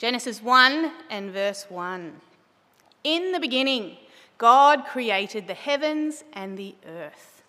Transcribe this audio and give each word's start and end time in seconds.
Genesis 0.00 0.42
1 0.42 0.92
and 1.10 1.30
verse 1.30 1.66
1. 1.68 2.22
In 3.04 3.32
the 3.32 3.38
beginning, 3.38 3.98
God 4.38 4.86
created 4.86 5.46
the 5.46 5.52
heavens 5.52 6.24
and 6.32 6.56
the 6.56 6.74
earth. 6.88 7.42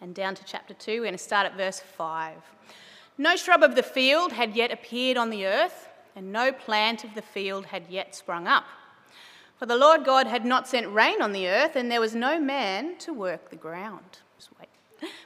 And 0.00 0.14
down 0.14 0.34
to 0.36 0.44
chapter 0.46 0.72
2, 0.72 0.92
we're 0.92 1.00
going 1.02 1.12
to 1.12 1.18
start 1.18 1.44
at 1.44 1.58
verse 1.58 1.80
5. 1.80 2.36
No 3.18 3.36
shrub 3.36 3.62
of 3.62 3.74
the 3.74 3.82
field 3.82 4.32
had 4.32 4.56
yet 4.56 4.72
appeared 4.72 5.18
on 5.18 5.28
the 5.28 5.44
earth, 5.44 5.90
and 6.16 6.32
no 6.32 6.52
plant 6.52 7.04
of 7.04 7.14
the 7.14 7.20
field 7.20 7.66
had 7.66 7.82
yet 7.90 8.14
sprung 8.14 8.46
up. 8.48 8.64
For 9.58 9.66
the 9.66 9.76
Lord 9.76 10.06
God 10.06 10.26
had 10.26 10.46
not 10.46 10.66
sent 10.66 10.90
rain 10.90 11.20
on 11.20 11.32
the 11.32 11.48
earth, 11.50 11.76
and 11.76 11.90
there 11.90 12.00
was 12.00 12.14
no 12.14 12.40
man 12.40 12.96
to 13.00 13.12
work 13.12 13.50
the 13.50 13.56
ground. 13.56 14.20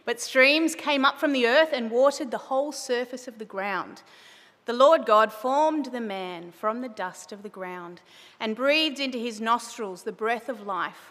But 0.05 0.21
streams 0.21 0.75
came 0.75 1.05
up 1.05 1.21
from 1.21 1.33
the 1.33 1.47
earth 1.47 1.71
and 1.73 1.89
watered 1.89 2.33
the 2.33 2.39
whole 2.39 2.73
surface 2.73 3.29
of 3.29 3.39
the 3.39 3.45
ground. 3.45 4.03
The 4.69 4.75
Lord 4.75 5.07
God 5.07 5.33
formed 5.33 5.87
the 5.87 6.01
man 6.01 6.53
from 6.53 6.83
the 6.83 6.91
dust 6.91 7.33
of 7.33 7.43
the 7.43 7.49
ground 7.49 8.03
and 8.39 8.55
breathed 8.55 9.01
into 9.01 9.17
his 9.17 9.41
nostrils 9.41 10.03
the 10.03 10.13
breath 10.13 10.51
of 10.51 10.67
life, 10.67 11.11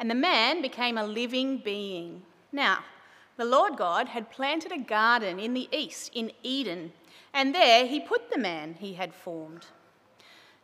and 0.00 0.10
the 0.10 0.14
man 0.16 0.60
became 0.60 0.98
a 0.98 1.06
living 1.06 1.58
being. 1.58 2.22
Now, 2.50 2.80
the 3.36 3.44
Lord 3.44 3.76
God 3.76 4.08
had 4.08 4.32
planted 4.32 4.72
a 4.72 4.78
garden 4.78 5.38
in 5.38 5.54
the 5.54 5.68
east, 5.70 6.10
in 6.16 6.32
Eden, 6.42 6.92
and 7.32 7.54
there 7.54 7.86
he 7.86 8.00
put 8.00 8.28
the 8.28 8.38
man 8.40 8.74
he 8.74 8.94
had 8.94 9.14
formed. 9.14 9.66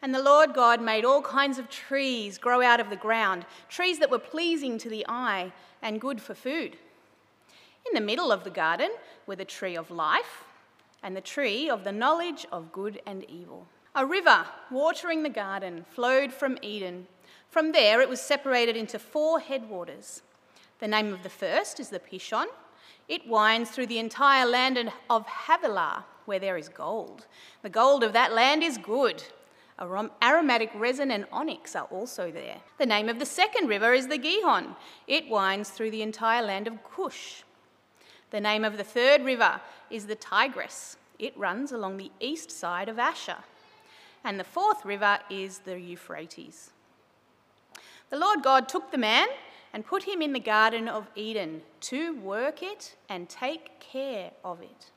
And 0.02 0.13
the 0.13 0.21
Lord 0.21 0.52
God 0.52 0.83
made 0.83 1.05
all 1.05 1.23
kinds 1.23 1.61
of 1.61 1.69
trees 1.69 2.38
grow 2.38 2.61
out 2.61 2.80
of 2.80 2.91
the 2.91 2.97
ground, 2.97 3.47
trees 3.69 4.01
that 4.01 4.11
were 4.11 4.19
pleasing 4.19 4.79
to 4.79 4.88
the 4.88 5.07
eye 5.09 5.52
and 5.80 6.01
good 6.01 6.21
for 6.21 6.35
food. 6.35 6.77
In 7.87 7.95
the 7.95 8.01
middle 8.01 8.33
of 8.33 8.43
the 8.43 8.51
garden 8.51 8.91
were 9.29 9.37
the 9.37 9.45
tree 9.45 9.77
of 9.77 9.93
life 9.93 10.43
and 11.02 11.16
the 11.16 11.20
tree 11.20 11.69
of 11.69 11.84
the 11.84 11.92
knowledge 11.92 12.47
of 12.52 12.73
good 12.73 13.01
and 13.06 13.24
evil. 13.29 13.66
A 13.95 14.06
river 14.06 14.47
watering 14.70 15.23
the 15.23 15.29
garden 15.29 15.84
flowed 15.91 16.33
from 16.33 16.59
Eden. 16.62 17.06
From 17.51 17.73
there, 17.73 18.01
it 18.01 18.09
was 18.09 18.21
separated 18.21 18.77
into 18.77 18.99
four 18.99 19.40
headwaters. 19.40 20.23
The 20.79 20.88
name 20.88 21.12
of 21.12 21.23
the 21.23 21.29
first 21.29 21.79
is 21.79 21.90
the 21.90 22.01
Pishon. 22.01 22.46
It 23.09 23.29
winds 23.29 23.71
through 23.71 23.88
the 23.88 23.99
entire 23.99 24.46
land 24.46 24.79
of 25.10 25.27
Havilah, 25.27 26.04
where 26.24 26.38
there 26.38 26.57
is 26.57 26.68
gold. 26.68 27.27
The 27.62 27.68
gold 27.68 28.02
of 28.02 28.12
that 28.15 28.32
land 28.32 28.62
is 28.62 28.79
good. 28.79 29.23
Aromatic 29.79 30.71
resin 30.74 31.10
and 31.10 31.27
onyx 31.32 31.74
are 31.74 31.88
also 31.90 32.30
there. 32.30 32.59
The 32.79 32.87
name 32.87 33.09
of 33.09 33.18
the 33.18 33.27
second 33.27 33.68
river 33.68 33.93
is 33.93 34.07
the 34.07 34.18
Gihon. 34.18 34.77
It 35.07 35.29
winds 35.29 35.71
through 35.71 35.90
the 35.90 36.02
entire 36.02 36.43
land 36.43 36.66
of 36.66 36.82
Cush. 36.84 37.43
The 38.33 38.41
name 38.41 38.65
of 38.65 38.79
the 38.79 38.85
third 38.85 39.27
river 39.27 39.61
is 39.91 40.07
the 40.07 40.15
Tigris. 40.15 40.97
It 41.19 41.37
runs 41.37 41.71
along 41.71 41.99
the 41.99 42.11
east 42.19 42.51
side 42.51 42.89
of 42.89 42.99
Ashur. 42.99 43.37
And 44.24 44.41
the 44.41 44.45
fourth 44.45 44.87
river 44.87 45.19
is 45.29 45.59
the 45.59 45.79
Euphrates. 45.79 46.71
The 48.09 48.16
Lord 48.16 48.43
God 48.43 48.71
took 48.71 48.91
the 48.91 48.97
man 48.97 49.29
and 49.74 49.85
put 49.85 50.05
him 50.05 50.23
in 50.23 50.33
the 50.33 50.41
Garden 50.41 50.89
of 50.89 51.09
Eden 51.15 51.61
to 51.83 52.19
work 52.21 52.63
it 52.63 52.97
and 53.11 53.29
take 53.29 53.79
care 53.80 54.30
of 54.43 54.63
it. 54.63 54.91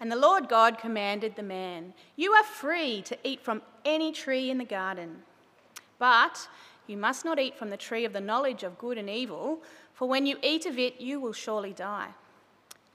And 0.00 0.10
the 0.10 0.16
Lord 0.16 0.48
God 0.48 0.78
commanded 0.78 1.36
the 1.36 1.44
man, 1.44 1.94
You 2.16 2.32
are 2.32 2.42
free 2.42 3.02
to 3.02 3.16
eat 3.22 3.40
from 3.40 3.62
any 3.84 4.10
tree 4.10 4.50
in 4.50 4.58
the 4.58 4.64
garden, 4.64 5.22
but 6.00 6.48
you 6.88 6.96
must 6.96 7.24
not 7.24 7.38
eat 7.38 7.56
from 7.56 7.70
the 7.70 7.76
tree 7.76 8.04
of 8.04 8.12
the 8.12 8.20
knowledge 8.20 8.64
of 8.64 8.78
good 8.78 8.98
and 8.98 9.08
evil, 9.08 9.60
for 9.94 10.08
when 10.08 10.26
you 10.26 10.38
eat 10.42 10.66
of 10.66 10.76
it, 10.76 11.00
you 11.00 11.20
will 11.20 11.32
surely 11.32 11.72
die. 11.72 12.08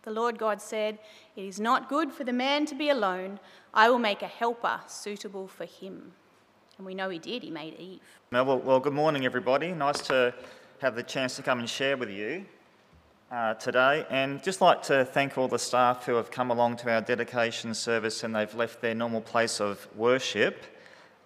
The 0.04 0.12
Lord 0.12 0.38
God 0.38 0.62
said, 0.62 1.00
It 1.36 1.44
is 1.44 1.60
not 1.60 1.90
good 1.90 2.12
for 2.14 2.24
the 2.24 2.34
man 2.34 2.66
to 2.68 2.76
be 2.76 2.90
alone. 2.90 3.40
I 3.74 3.90
will 3.90 4.00
make 4.00 4.22
a 4.22 4.28
helper 4.28 4.80
suitable 4.88 5.48
for 5.48 5.66
him. 5.66 6.14
And 6.78 6.86
we 6.86 6.94
know 6.94 7.10
he 7.10 7.20
did, 7.20 7.44
he 7.44 7.52
made 7.52 7.80
Eve. 7.80 8.00
Well, 8.32 8.60
well 8.60 8.80
good 8.80 8.94
morning, 8.94 9.26
everybody. 9.26 9.72
Nice 9.72 10.00
to 10.08 10.34
have 10.80 10.96
the 10.96 11.04
chance 11.04 11.36
to 11.38 11.42
come 11.42 11.60
and 11.60 11.70
share 11.70 11.98
with 11.98 12.10
you 12.10 12.46
uh, 13.32 13.56
today. 13.56 14.06
And 14.10 14.44
just 14.44 14.62
like 14.62 14.84
to 14.84 15.06
thank 15.06 15.38
all 15.38 15.48
the 15.48 15.60
staff 15.60 16.06
who 16.06 16.16
have 16.16 16.32
come 16.32 16.52
along 16.52 16.78
to 16.78 16.92
our 16.92 17.02
dedication 17.02 17.74
service 17.74 18.24
and 18.24 18.36
they've 18.36 18.54
left 18.54 18.82
their 18.82 18.96
normal 18.96 19.22
place 19.22 19.60
of 19.60 19.88
worship. 19.96 20.64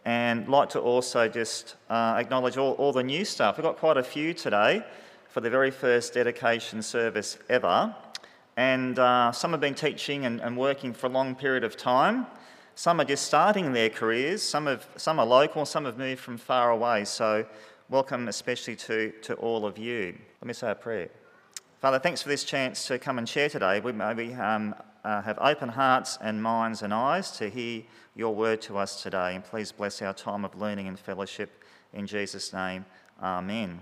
And 0.04 0.48
like 0.48 0.70
to 0.70 0.80
also 0.80 1.28
just 1.28 1.76
uh, 1.90 2.16
acknowledge 2.18 2.58
all, 2.58 2.74
all 2.74 2.92
the 2.92 3.04
new 3.04 3.24
staff. 3.24 3.58
We've 3.58 3.64
got 3.64 3.78
quite 3.78 3.98
a 3.98 4.04
few 4.04 4.34
today 4.34 4.84
for 5.30 5.42
the 5.42 5.50
very 5.50 5.70
first 5.70 6.14
dedication 6.14 6.82
service 6.82 7.38
ever. 7.50 7.96
And 8.58 9.00
uh, 9.00 9.32
some 9.32 9.52
have 9.52 9.62
been 9.62 9.76
teaching 9.76 10.26
and, 10.26 10.42
and, 10.42 10.58
working 10.58 10.94
for 10.94 11.08
a 11.08 11.10
long 11.10 11.36
period 11.36 11.64
of 11.64 11.78
time. 11.78 12.28
Some 12.76 13.00
are 13.00 13.06
just 13.06 13.26
starting 13.26 13.74
their 13.74 13.90
careers. 13.90 14.44
Some, 14.44 14.68
have, 14.68 14.88
some 14.98 15.20
are 15.20 15.26
local, 15.26 15.66
some 15.66 15.86
have 15.86 15.98
moved 15.98 16.22
from 16.22 16.38
far 16.38 16.72
away. 16.72 17.06
So, 17.06 17.46
welcome 17.90 18.28
especially 18.28 18.76
to, 18.76 19.12
to 19.22 19.36
all 19.36 19.66
of 19.66 19.78
you. 19.78 20.18
Let 20.42 20.48
me 20.48 20.54
say 20.54 20.72
a 20.72 20.76
prayer. 20.76 21.10
Father, 21.80 22.00
thanks 22.00 22.22
for 22.22 22.30
this 22.30 22.44
chance 22.44 22.86
to 22.88 23.00
come 23.00 23.18
and 23.18 23.28
share 23.28 23.50
today. 23.50 23.80
We 23.80 23.92
maybe 23.92 24.34
um, 24.34 24.76
uh, 25.04 25.22
have 25.22 25.40
open 25.40 25.70
hearts 25.70 26.18
and 26.22 26.42
minds 26.42 26.84
and 26.84 26.94
eyes 26.94 27.32
to 27.38 27.50
hear 27.50 27.84
your 28.16 28.36
word 28.36 28.62
to 28.64 28.78
us 28.78 29.02
today. 29.02 29.36
And 29.36 29.44
please 29.44 29.72
bless 29.72 30.02
our 30.02 30.14
time 30.14 30.46
of 30.46 30.56
learning 30.56 30.88
and 30.88 31.00
fellowship. 31.00 31.64
In 31.94 32.06
Jesus' 32.06 32.54
name, 32.54 32.86
amen. 33.22 33.82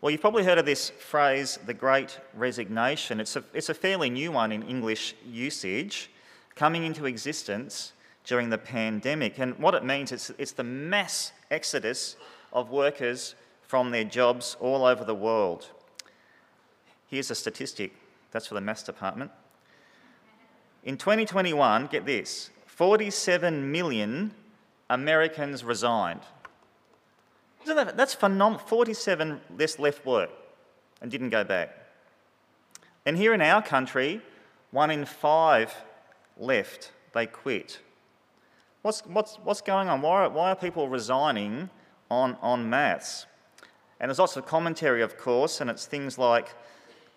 Well, 0.00 0.10
you've 0.10 0.20
probably 0.20 0.44
heard 0.44 0.58
of 0.58 0.66
this 0.66 0.90
phrase, 0.90 1.58
the 1.64 1.72
Great 1.72 2.20
Resignation. 2.34 3.18
It's 3.18 3.34
a, 3.34 3.44
it's 3.54 3.70
a 3.70 3.74
fairly 3.74 4.10
new 4.10 4.30
one 4.30 4.52
in 4.52 4.62
English 4.62 5.14
usage, 5.26 6.10
coming 6.54 6.84
into 6.84 7.06
existence 7.06 7.92
during 8.24 8.50
the 8.50 8.58
pandemic. 8.58 9.38
And 9.38 9.58
what 9.58 9.74
it 9.74 9.84
means 9.84 10.12
is 10.12 10.34
it's 10.36 10.52
the 10.52 10.64
mass 10.64 11.32
exodus 11.50 12.16
of 12.52 12.70
workers 12.70 13.36
from 13.62 13.90
their 13.90 14.04
jobs 14.04 14.56
all 14.60 14.84
over 14.84 15.02
the 15.02 15.14
world. 15.14 15.70
Here's 17.08 17.30
a 17.30 17.34
statistic 17.34 17.94
that's 18.32 18.46
for 18.46 18.54
the 18.54 18.60
maths 18.60 18.82
department. 18.82 19.30
In 20.84 20.98
2021, 20.98 21.86
get 21.86 22.04
this 22.04 22.50
47 22.66 23.72
million 23.72 24.32
Americans 24.90 25.64
resigned. 25.64 26.20
That, 27.66 27.96
that's 27.96 28.14
phenomenal. 28.14 28.64
47 28.66 29.40
less 29.58 29.78
left 29.78 30.06
work 30.06 30.30
and 31.02 31.10
didn't 31.10 31.30
go 31.30 31.44
back. 31.44 31.76
And 33.04 33.16
here 33.16 33.34
in 33.34 33.40
our 33.40 33.62
country, 33.62 34.20
one 34.70 34.90
in 34.90 35.04
five 35.04 35.74
left, 36.36 36.92
they 37.12 37.26
quit. 37.26 37.80
What's, 38.82 39.00
what's, 39.06 39.36
what's 39.36 39.60
going 39.60 39.88
on? 39.88 40.00
Why 40.00 40.24
are, 40.24 40.30
why 40.30 40.50
are 40.50 40.56
people 40.56 40.88
resigning 40.88 41.70
on, 42.10 42.36
on 42.40 42.70
maths? 42.70 43.26
And 43.98 44.08
there's 44.08 44.18
lots 44.18 44.36
of 44.36 44.46
commentary, 44.46 45.02
of 45.02 45.16
course, 45.16 45.60
and 45.60 45.70
it's 45.70 45.86
things 45.86 46.18
like 46.18 46.54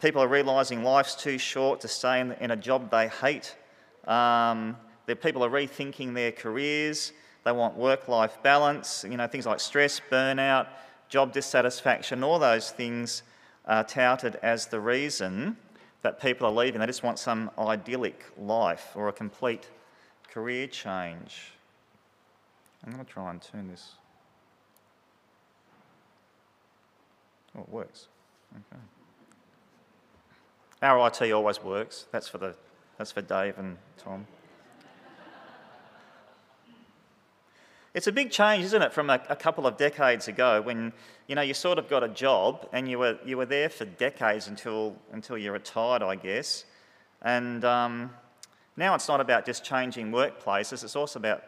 people 0.01 0.21
are 0.21 0.27
realising 0.27 0.83
life's 0.83 1.15
too 1.15 1.37
short 1.37 1.81
to 1.81 1.87
stay 1.87 2.21
in, 2.21 2.31
in 2.33 2.51
a 2.51 2.55
job 2.55 2.89
they 2.89 3.07
hate. 3.07 3.55
Um, 4.07 4.77
the 5.05 5.15
people 5.15 5.43
are 5.43 5.49
rethinking 5.49 6.13
their 6.13 6.31
careers. 6.31 7.11
They 7.49 7.53
want 7.53 7.75
work 7.77 8.07
life 8.07 8.37
balance, 8.43 9.03
you 9.09 9.17
know, 9.17 9.25
things 9.25 9.47
like 9.47 9.59
stress, 9.59 9.99
burnout, 10.11 10.67
job 11.07 11.33
dissatisfaction, 11.33 12.23
all 12.23 12.37
those 12.37 12.69
things 12.69 13.23
are 13.65 13.83
touted 13.83 14.35
as 14.43 14.67
the 14.67 14.79
reason 14.79 15.57
that 16.03 16.21
people 16.21 16.45
are 16.45 16.51
leaving. 16.51 16.79
They 16.79 16.85
just 16.85 17.01
want 17.01 17.17
some 17.17 17.49
idyllic 17.57 18.23
life 18.37 18.91
or 18.93 19.07
a 19.07 19.11
complete 19.11 19.67
career 20.31 20.67
change. 20.67 21.53
I'm 22.85 22.91
going 22.91 23.03
to 23.03 23.11
try 23.11 23.31
and 23.31 23.41
turn 23.41 23.67
this. 23.67 23.93
Oh, 27.57 27.61
it 27.61 27.69
works. 27.69 28.09
Okay. 28.53 28.81
Our 30.83 31.07
IT 31.07 31.31
always 31.31 31.63
works. 31.63 32.05
That's 32.11 32.27
for 32.27 32.37
the 32.37 32.55
that's 32.99 33.11
for 33.11 33.23
Dave 33.23 33.57
and 33.57 33.77
Tom. 33.97 34.27
It's 37.95 38.05
a 38.05 38.11
big 38.11 38.29
change, 38.29 38.65
isn't 38.65 38.81
it, 38.83 38.93
from 38.93 39.09
a, 39.09 39.19
a, 39.29 39.35
couple 39.35 39.65
of 39.65 39.75
decades 39.75 40.27
ago 40.27 40.61
when 40.61 40.93
you 41.27 41.33
know 41.33 41.41
you 41.41 41.55
sort 41.55 41.79
of 41.79 41.89
got 41.89 42.03
a 42.03 42.07
job 42.07 42.69
and 42.71 42.87
you 42.87 42.99
were 42.99 43.17
you 43.25 43.35
were 43.35 43.47
there 43.47 43.67
for 43.67 43.85
decades 43.85 44.47
until 44.47 44.95
until 45.11 45.39
you 45.39 45.51
retired, 45.51 46.03
I 46.03 46.15
guess. 46.15 46.65
And 47.23 47.65
um, 47.65 48.11
now 48.77 48.93
it's 48.93 49.07
not 49.07 49.19
about 49.19 49.43
just 49.43 49.63
changing 49.63 50.11
workplaces; 50.11 50.83
it's 50.83 50.95
also 50.95 51.17
about 51.17 51.43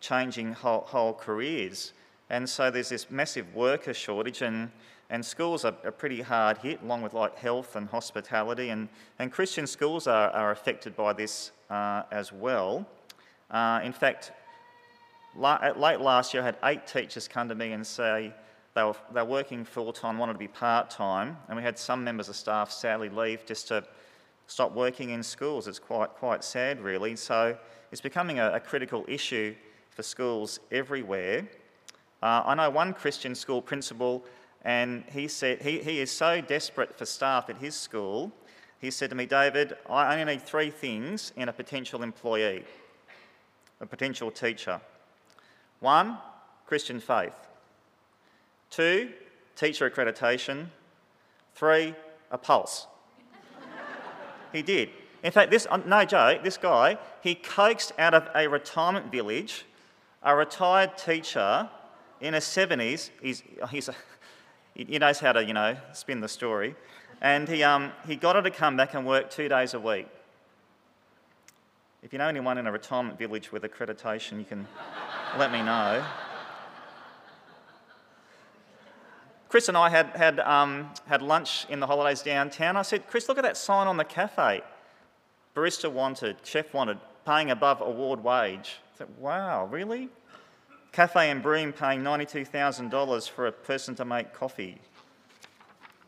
changing 0.00 0.52
whole, 0.52 0.82
whole 0.82 1.14
careers. 1.14 1.94
And 2.28 2.46
so 2.46 2.70
there's 2.70 2.90
this 2.90 3.10
massive 3.10 3.54
worker 3.54 3.94
shortage, 3.94 4.42
and 4.42 4.70
and 5.08 5.24
schools 5.24 5.64
are, 5.64 5.76
are 5.82 5.92
pretty 5.92 6.20
hard 6.20 6.58
hit, 6.58 6.82
along 6.82 7.00
with 7.00 7.14
like 7.14 7.38
health 7.38 7.74
and 7.74 7.88
hospitality, 7.88 8.68
and 8.68 8.90
and 9.18 9.32
Christian 9.32 9.66
schools 9.66 10.06
are 10.06 10.28
are 10.32 10.50
affected 10.50 10.94
by 10.94 11.14
this 11.14 11.52
uh, 11.70 12.02
as 12.10 12.32
well. 12.32 12.86
Uh, 13.50 13.80
in 13.82 13.94
fact, 13.94 14.32
late 15.38 16.00
last 16.00 16.34
year, 16.34 16.42
I 16.42 16.46
had 16.46 16.56
eight 16.64 16.86
teachers 16.86 17.28
come 17.28 17.48
to 17.48 17.54
me 17.54 17.72
and 17.72 17.86
say 17.86 18.32
they 18.74 18.82
were, 18.82 18.96
they 19.12 19.22
were 19.22 19.28
working 19.28 19.64
full 19.64 19.92
time, 19.92 20.18
wanted 20.18 20.34
to 20.34 20.38
be 20.38 20.48
part 20.48 20.90
time, 20.90 21.36
and 21.48 21.56
we 21.56 21.62
had 21.62 21.78
some 21.78 22.04
members 22.04 22.28
of 22.28 22.36
staff 22.36 22.70
sadly 22.70 23.08
leave 23.08 23.44
just 23.46 23.68
to 23.68 23.84
stop 24.46 24.72
working 24.72 25.10
in 25.10 25.22
schools. 25.22 25.66
It's 25.68 25.78
quite, 25.78 26.10
quite 26.10 26.44
sad, 26.44 26.80
really. 26.80 27.16
So 27.16 27.56
it's 27.90 28.00
becoming 28.00 28.38
a, 28.38 28.52
a 28.52 28.60
critical 28.60 29.04
issue 29.08 29.54
for 29.90 30.02
schools 30.02 30.60
everywhere. 30.70 31.48
Uh, 32.22 32.42
I 32.44 32.54
know 32.54 32.70
one 32.70 32.92
Christian 32.92 33.34
school 33.34 33.62
principal, 33.62 34.24
and 34.62 35.04
he 35.10 35.28
said 35.28 35.62
he, 35.62 35.78
he 35.78 36.00
is 36.00 36.10
so 36.10 36.40
desperate 36.40 36.96
for 36.96 37.06
staff 37.06 37.48
at 37.50 37.58
his 37.58 37.74
school. 37.74 38.32
He 38.78 38.90
said 38.90 39.10
to 39.10 39.16
me, 39.16 39.26
David, 39.26 39.74
I 39.88 40.12
only 40.12 40.34
need 40.34 40.42
three 40.42 40.70
things 40.70 41.32
in 41.36 41.48
a 41.48 41.52
potential 41.52 42.02
employee, 42.02 42.64
a 43.80 43.86
potential 43.86 44.30
teacher. 44.30 44.80
One, 45.80 46.18
Christian 46.66 47.00
faith. 47.00 47.34
Two, 48.70 49.10
teacher 49.54 49.88
accreditation. 49.88 50.66
Three, 51.54 51.94
a 52.30 52.38
pulse. 52.38 52.86
he 54.52 54.62
did. 54.62 54.90
In 55.22 55.32
fact, 55.32 55.50
this, 55.50 55.66
uh, 55.70 55.78
no 55.78 56.04
joke, 56.04 56.42
this 56.42 56.56
guy, 56.56 56.98
he 57.22 57.34
coaxed 57.34 57.92
out 57.98 58.14
of 58.14 58.28
a 58.34 58.48
retirement 58.48 59.10
village 59.10 59.64
a 60.26 60.34
retired 60.34 60.98
teacher 60.98 61.70
in 62.20 62.34
his 62.34 62.44
70s. 62.44 63.10
He's, 63.22 63.42
he's 63.70 63.88
a, 63.88 63.94
he 64.74 64.98
knows 64.98 65.20
how 65.20 65.32
to, 65.32 65.44
you 65.44 65.54
know, 65.54 65.76
spin 65.92 66.20
the 66.20 66.28
story. 66.28 66.74
And 67.22 67.48
he, 67.48 67.62
um, 67.62 67.92
he 68.06 68.16
got 68.16 68.36
her 68.36 68.42
to 68.42 68.50
come 68.50 68.76
back 68.76 68.94
and 68.94 69.06
work 69.06 69.30
two 69.30 69.48
days 69.48 69.72
a 69.72 69.80
week. 69.80 70.08
If 72.02 72.12
you 72.12 72.18
know 72.18 72.28
anyone 72.28 72.58
in 72.58 72.66
a 72.66 72.72
retirement 72.72 73.18
village 73.18 73.52
with 73.52 73.62
accreditation, 73.62 74.38
you 74.38 74.44
can 74.44 74.66
let 75.38 75.52
me 75.52 75.62
know. 75.62 76.04
Chris 79.48 79.68
and 79.68 79.76
I 79.76 79.90
had, 79.90 80.08
had, 80.16 80.40
um, 80.40 80.90
had 81.06 81.22
lunch 81.22 81.66
in 81.68 81.80
the 81.80 81.86
holidays 81.86 82.22
downtown. 82.22 82.76
I 82.76 82.82
said, 82.82 83.06
Chris, 83.06 83.28
look 83.28 83.38
at 83.38 83.44
that 83.44 83.56
sign 83.56 83.86
on 83.86 83.96
the 83.96 84.04
cafe. 84.04 84.62
Barista 85.54 85.90
wanted, 85.90 86.36
chef 86.42 86.74
wanted, 86.74 86.98
paying 87.24 87.50
above 87.50 87.80
award 87.80 88.22
wage. 88.22 88.80
I 88.94 88.98
said, 88.98 89.08
wow, 89.18 89.66
really? 89.66 90.08
Cafe 90.92 91.30
and 91.30 91.42
Bream 91.42 91.72
paying 91.72 92.00
$92,000 92.00 93.30
for 93.30 93.46
a 93.46 93.52
person 93.52 93.94
to 93.96 94.04
make 94.04 94.32
coffee. 94.32 94.80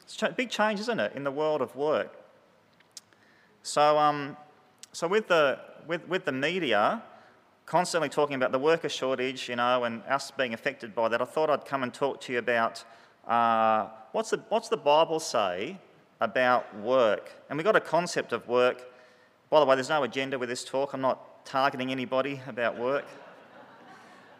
It's 0.02 0.22
a 0.22 0.30
big 0.30 0.50
change, 0.50 0.80
isn't 0.80 1.00
it, 1.00 1.12
in 1.14 1.24
the 1.24 1.30
world 1.30 1.60
of 1.60 1.74
work? 1.76 2.16
So, 3.62 3.98
um, 3.98 4.36
so 4.92 5.06
with, 5.06 5.28
the, 5.28 5.58
with, 5.86 6.06
with 6.08 6.24
the 6.24 6.32
media 6.32 7.02
constantly 7.68 8.08
talking 8.08 8.34
about 8.34 8.50
the 8.50 8.58
worker 8.58 8.88
shortage, 8.88 9.46
you 9.48 9.56
know, 9.56 9.84
and 9.84 10.02
us 10.04 10.30
being 10.30 10.54
affected 10.54 10.94
by 10.94 11.06
that, 11.08 11.20
I 11.20 11.26
thought 11.26 11.50
I'd 11.50 11.66
come 11.66 11.82
and 11.82 11.92
talk 11.92 12.18
to 12.22 12.32
you 12.32 12.38
about 12.38 12.82
uh, 13.26 13.88
what's, 14.12 14.30
the, 14.30 14.42
what's 14.48 14.68
the 14.68 14.76
Bible 14.78 15.20
say 15.20 15.78
about 16.18 16.74
work? 16.78 17.30
And 17.48 17.58
we've 17.58 17.66
got 17.66 17.76
a 17.76 17.80
concept 17.80 18.32
of 18.32 18.48
work. 18.48 18.90
By 19.50 19.60
the 19.60 19.66
way, 19.66 19.74
there's 19.74 19.90
no 19.90 20.02
agenda 20.02 20.38
with 20.38 20.48
this 20.48 20.64
talk. 20.64 20.94
I'm 20.94 21.02
not 21.02 21.44
targeting 21.44 21.92
anybody 21.92 22.40
about 22.46 22.78
work. 22.78 23.04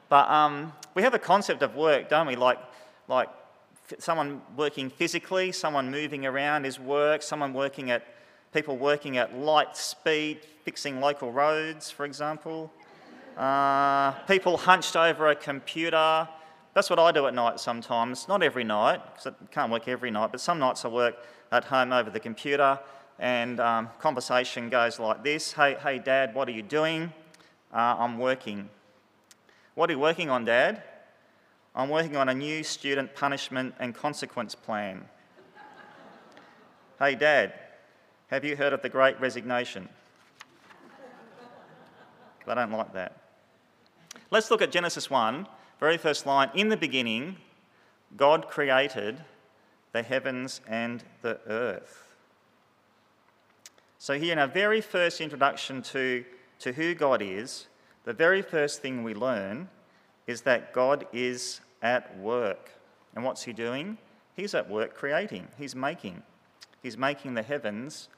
But 0.09 0.31
um, 0.31 0.73
we 0.95 1.03
have 1.03 1.13
a 1.13 1.19
concept 1.19 1.63
of 1.63 1.77
work, 1.77 2.09
don't 2.09 2.27
we? 2.27 2.35
Like, 2.35 2.59
like 3.09 3.29
someone 3.99 4.41
working 4.57 4.89
physically, 4.89 5.53
someone 5.53 5.91
moving 5.91 6.25
around 6.25 6.65
is 6.65 6.81
work, 6.81 7.21
someone 7.21 7.53
working 7.53 7.91
at, 7.91 8.07
people 8.55 8.79
working 8.79 9.19
at 9.19 9.37
light 9.37 9.77
speed, 9.77 10.39
fixing 10.65 11.01
local 11.01 11.31
roads, 11.31 11.91
for 11.91 12.07
example. 12.07 12.73
Uh, 13.39 14.11
people 14.27 14.57
hunched 14.57 14.97
over 14.97 15.29
a 15.29 15.37
computer, 15.37 16.29
that's 16.75 16.91
what 16.91 16.99
I 16.99 17.13
do 17.13 17.29
at 17.29 17.35
night 17.35 17.61
sometimes. 17.61 18.27
Not 18.27 18.43
every 18.43 18.65
night, 18.65 19.01
because 19.15 19.29
I 19.29 19.47
can't 19.53 19.71
work 19.71 19.87
every 19.87 20.11
night, 20.11 20.33
but 20.33 20.41
some 20.41 20.59
nights 20.59 20.85
I 20.85 20.89
work 20.89 21.17
at 21.53 21.65
home 21.65 21.93
over 21.93 22.11
the 22.11 22.19
computer 22.19 22.81
and 23.21 23.59
um, 23.61 23.91
conversation 24.01 24.69
goes 24.69 24.99
like 24.99 25.23
this 25.25 25.53
Hey, 25.53 25.77
hey, 25.83 25.99
Dad, 25.99 26.35
what 26.35 26.49
are 26.49 26.53
you 26.53 26.63
doing? 26.63 27.13
Uh, 27.73 27.97
I'm 27.99 28.19
working. 28.19 28.69
What 29.75 29.89
are 29.89 29.93
you 29.93 29.99
working 29.99 30.31
on, 30.31 30.45
Dad? 30.45 30.83
I'm 31.77 31.91
working 31.91 32.17
on 32.17 32.29
a 32.29 32.35
new 32.35 32.65
student 32.65 33.15
punishment 33.15 33.75
and 33.79 33.95
consequence 33.95 34.57
plan. 34.57 35.05
hey, 36.99 37.15
Dad, 37.15 37.53
have 38.29 38.45
you 38.45 38.57
heard 38.57 38.73
of 38.73 38.83
the 38.83 38.89
Great 38.89 39.21
Resignation? 39.21 39.89
I 42.49 42.55
don't 42.55 42.73
like 42.73 42.93
that. 42.95 43.28
Let's 44.31 44.51
look 44.51 44.61
at 44.61 44.71
Genesis 44.71 45.09
1 45.09 45.47
very 45.81 45.97
first 45.97 46.27
line 46.27 46.51
In 46.55 46.69
the 46.69 46.77
beginning, 46.77 47.37
God 48.17 48.49
created 48.49 49.23
the 49.93 50.03
heavens 50.03 50.61
and 50.69 51.03
the 51.23 51.41
earth. 51.47 52.15
So, 53.99 54.19
here 54.19 54.33
in 54.33 54.39
our 54.39 54.47
very 54.47 54.81
first 54.81 55.21
introduction 55.21 55.83
to, 55.83 56.25
to 56.61 56.73
who 56.73 56.95
God 56.95 57.23
is, 57.23 57.69
the 58.05 58.13
very 58.13 58.43
first 58.43 58.83
thing 58.83 59.03
we 59.03 59.15
learn 59.15 59.69
is 60.27 60.43
that 60.43 60.73
God 60.73 61.07
is 61.13 61.61
at 61.81 62.17
work. 62.19 62.71
And 63.15 63.25
what's 63.25 63.45
He 63.45 63.53
doing? 63.53 63.99
He's 64.37 64.55
at 64.55 64.69
work 64.69 64.95
creating, 64.95 65.49
He's 65.57 65.75
making. 65.75 66.23
He's 66.83 66.99
making 66.99 67.35
the 67.35 67.43
heavens 67.43 68.09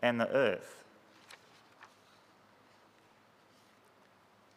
and 0.00 0.20
the 0.20 0.30
earth. 0.30 0.84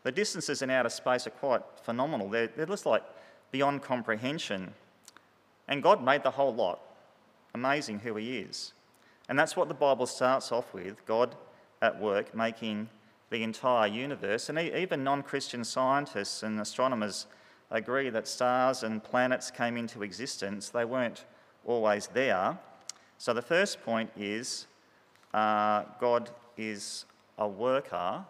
The 0.04 0.12
distances 0.12 0.62
in 0.62 0.70
outer 0.70 0.90
space 0.90 1.28
are 1.28 1.32
quite 1.32 1.62
phenomenal. 1.84 2.30
They're, 2.30 2.48
they're 2.48 2.66
just 2.66 2.86
like 2.86 3.04
beyond 3.52 3.82
comprehension. 3.82 4.74
And 5.68 5.84
God 5.84 6.04
made 6.04 6.24
the 6.24 6.32
whole 6.32 6.54
lot. 6.54 6.80
Amazing 7.54 8.00
who 8.00 8.16
He 8.16 8.40
is. 8.40 8.74
And 9.28 9.38
that's 9.38 9.56
what 9.56 9.68
the 9.68 9.74
Bible 9.74 10.06
starts 10.06 10.52
off 10.52 10.74
with 10.74 11.06
God 11.06 11.36
at 11.82 12.00
work 12.00 12.34
making 12.34 12.90
the 13.30 13.44
entire 13.44 13.88
universe. 13.88 14.50
And 14.50 14.60
even 14.60 15.04
non 15.04 15.22
Christian 15.22 15.64
scientists 15.64 16.44
and 16.44 16.60
astronomers 16.60 17.28
agree 17.72 18.10
that 18.10 18.28
stars 18.28 18.84
and 18.84 19.04
planets 19.04 19.52
came 19.52 19.78
into 19.78 20.02
existence. 20.02 20.70
They 20.70 20.86
weren't 20.86 21.26
always 21.66 22.08
there. 22.08 22.58
So 23.18 23.34
the 23.34 23.42
first 23.42 23.84
point 23.84 24.10
is 24.18 24.66
uh, 25.34 25.84
God 26.00 26.32
is 26.58 27.06
a 27.38 27.48
worker 27.48 28.26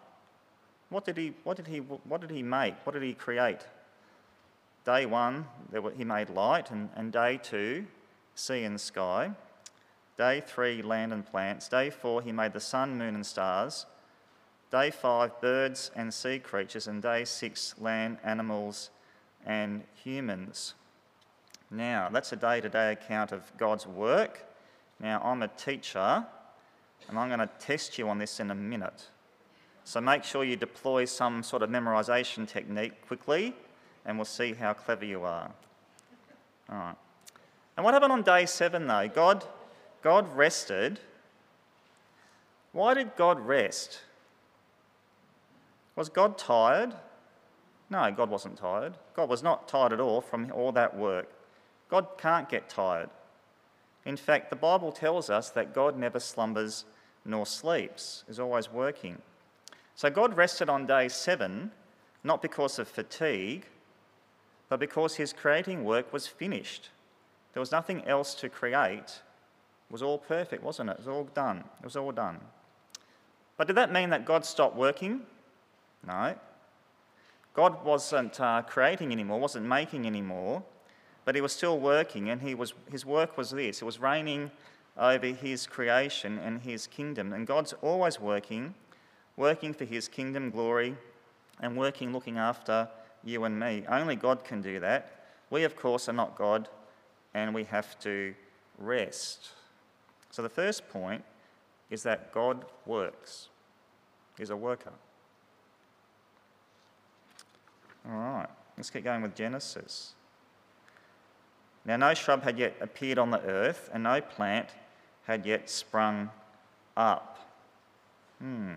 what 0.90 1.04
did 1.04 1.16
he, 1.16 1.32
what 1.44 1.56
did 1.56 1.66
he, 1.66 1.78
what 1.78 2.20
did 2.20 2.30
he 2.30 2.42
make? 2.42 2.74
What 2.84 2.92
did 2.92 3.02
he 3.02 3.14
create? 3.14 3.60
Day 4.84 5.06
one, 5.06 5.46
he 5.96 6.04
made 6.04 6.30
light, 6.30 6.70
and, 6.70 6.88
and 6.96 7.12
day 7.12 7.38
two, 7.42 7.86
sea 8.34 8.64
and 8.64 8.80
sky. 8.80 9.30
Day 10.16 10.42
three, 10.46 10.82
land 10.82 11.12
and 11.12 11.24
plants. 11.24 11.68
Day 11.68 11.90
four, 11.90 12.20
he 12.20 12.32
made 12.32 12.52
the 12.52 12.60
sun, 12.60 12.98
moon, 12.98 13.14
and 13.14 13.24
stars. 13.24 13.86
Day 14.70 14.90
five, 14.90 15.40
birds 15.40 15.90
and 15.96 16.12
sea 16.12 16.38
creatures. 16.38 16.86
And 16.88 17.00
day 17.02 17.24
six, 17.24 17.74
land, 17.78 18.18
animals, 18.24 18.90
and 19.46 19.82
humans. 20.02 20.74
Now, 21.70 22.08
that's 22.10 22.32
a 22.32 22.36
day 22.36 22.60
to 22.60 22.68
day 22.68 22.92
account 22.92 23.32
of 23.32 23.50
God's 23.56 23.86
work. 23.86 24.46
Now, 24.98 25.22
I'm 25.22 25.42
a 25.42 25.48
teacher, 25.48 26.24
and 27.08 27.18
I'm 27.18 27.28
going 27.28 27.40
to 27.40 27.50
test 27.58 27.98
you 27.98 28.08
on 28.08 28.18
this 28.18 28.40
in 28.40 28.50
a 28.50 28.54
minute. 28.54 29.08
So 29.84 30.00
make 30.00 30.24
sure 30.24 30.44
you 30.44 30.56
deploy 30.56 31.04
some 31.04 31.42
sort 31.42 31.62
of 31.62 31.70
memorization 31.70 32.46
technique 32.46 33.06
quickly, 33.06 33.54
and 34.04 34.16
we'll 34.18 34.24
see 34.24 34.52
how 34.54 34.72
clever 34.72 35.04
you 35.04 35.22
are. 35.24 35.50
All 36.70 36.78
right. 36.78 36.96
And 37.76 37.84
what 37.84 37.94
happened 37.94 38.12
on 38.12 38.22
day 38.22 38.46
seven, 38.46 38.86
though? 38.86 39.08
God, 39.08 39.44
God 40.02 40.36
rested. 40.36 41.00
Why 42.72 42.94
did 42.94 43.16
God 43.16 43.40
rest? 43.40 44.00
Was 45.96 46.08
God 46.08 46.38
tired? 46.38 46.94
No, 47.90 48.10
God 48.12 48.30
wasn't 48.30 48.56
tired. 48.56 48.94
God 49.14 49.28
was 49.28 49.42
not 49.42 49.66
tired 49.66 49.92
at 49.92 50.00
all 50.00 50.20
from 50.20 50.52
all 50.52 50.72
that 50.72 50.96
work. 50.96 51.28
God 51.88 52.06
can't 52.18 52.48
get 52.48 52.68
tired. 52.68 53.10
In 54.04 54.16
fact, 54.16 54.50
the 54.50 54.56
Bible 54.56 54.92
tells 54.92 55.28
us 55.28 55.50
that 55.50 55.74
God 55.74 55.98
never 55.98 56.20
slumbers 56.20 56.84
nor 57.24 57.44
sleeps, 57.44 58.24
is 58.28 58.38
always 58.38 58.70
working. 58.70 59.20
So 60.00 60.08
God 60.08 60.34
rested 60.34 60.70
on 60.70 60.86
day 60.86 61.08
seven, 61.08 61.72
not 62.24 62.40
because 62.40 62.78
of 62.78 62.88
fatigue, 62.88 63.66
but 64.70 64.80
because 64.80 65.16
his 65.16 65.34
creating 65.34 65.84
work 65.84 66.10
was 66.10 66.26
finished. 66.26 66.88
There 67.52 67.60
was 67.60 67.70
nothing 67.70 68.06
else 68.06 68.34
to 68.36 68.48
create. 68.48 69.04
It 69.04 69.92
was 69.92 70.02
all 70.02 70.16
perfect, 70.16 70.62
wasn't 70.62 70.88
it? 70.88 70.92
It 70.94 70.98
was 71.00 71.08
all 71.08 71.24
done. 71.34 71.64
It 71.80 71.84
was 71.84 71.96
all 71.96 72.12
done. 72.12 72.40
But 73.58 73.66
did 73.66 73.76
that 73.76 73.92
mean 73.92 74.08
that 74.08 74.24
God 74.24 74.46
stopped 74.46 74.74
working? 74.74 75.20
No. 76.06 76.34
God 77.52 77.84
wasn't 77.84 78.40
uh, 78.40 78.62
creating 78.62 79.12
anymore, 79.12 79.38
wasn't 79.38 79.66
making 79.66 80.06
anymore, 80.06 80.62
but 81.26 81.34
he 81.34 81.42
was 81.42 81.52
still 81.52 81.78
working, 81.78 82.30
and 82.30 82.40
he 82.40 82.54
was, 82.54 82.72
his 82.90 83.04
work 83.04 83.36
was 83.36 83.50
this 83.50 83.82
it 83.82 83.84
was 83.84 84.00
reigning 84.00 84.50
over 84.96 85.26
his 85.26 85.66
creation 85.66 86.38
and 86.38 86.62
his 86.62 86.86
kingdom. 86.86 87.34
And 87.34 87.46
God's 87.46 87.74
always 87.82 88.18
working 88.18 88.74
working 89.40 89.72
for 89.72 89.86
his 89.86 90.06
kingdom 90.06 90.50
glory 90.50 90.94
and 91.60 91.74
working 91.74 92.12
looking 92.12 92.36
after 92.36 92.86
you 93.24 93.44
and 93.44 93.58
me. 93.58 93.82
Only 93.88 94.14
God 94.14 94.44
can 94.44 94.60
do 94.60 94.78
that. 94.80 95.24
We, 95.48 95.64
of 95.64 95.76
course, 95.76 96.10
are 96.10 96.12
not 96.12 96.36
God 96.36 96.68
and 97.32 97.54
we 97.54 97.64
have 97.64 97.98
to 98.00 98.34
rest. 98.78 99.48
So 100.30 100.42
the 100.42 100.50
first 100.50 100.90
point 100.90 101.24
is 101.88 102.02
that 102.02 102.32
God 102.32 102.66
works, 102.84 103.48
He's 104.36 104.50
a 104.50 104.56
worker. 104.56 104.92
All 108.06 108.16
right, 108.16 108.48
let's 108.76 108.90
keep 108.90 109.04
going 109.04 109.22
with 109.22 109.34
Genesis. 109.34 110.12
Now, 111.86 111.96
no 111.96 112.12
shrub 112.12 112.42
had 112.42 112.58
yet 112.58 112.76
appeared 112.80 113.18
on 113.18 113.30
the 113.30 113.40
earth, 113.40 113.88
and 113.92 114.02
no 114.02 114.20
plant 114.20 114.68
had 115.24 115.46
yet 115.46 115.70
sprung 115.70 116.30
up. 116.94 117.38
Hmm. 118.38 118.74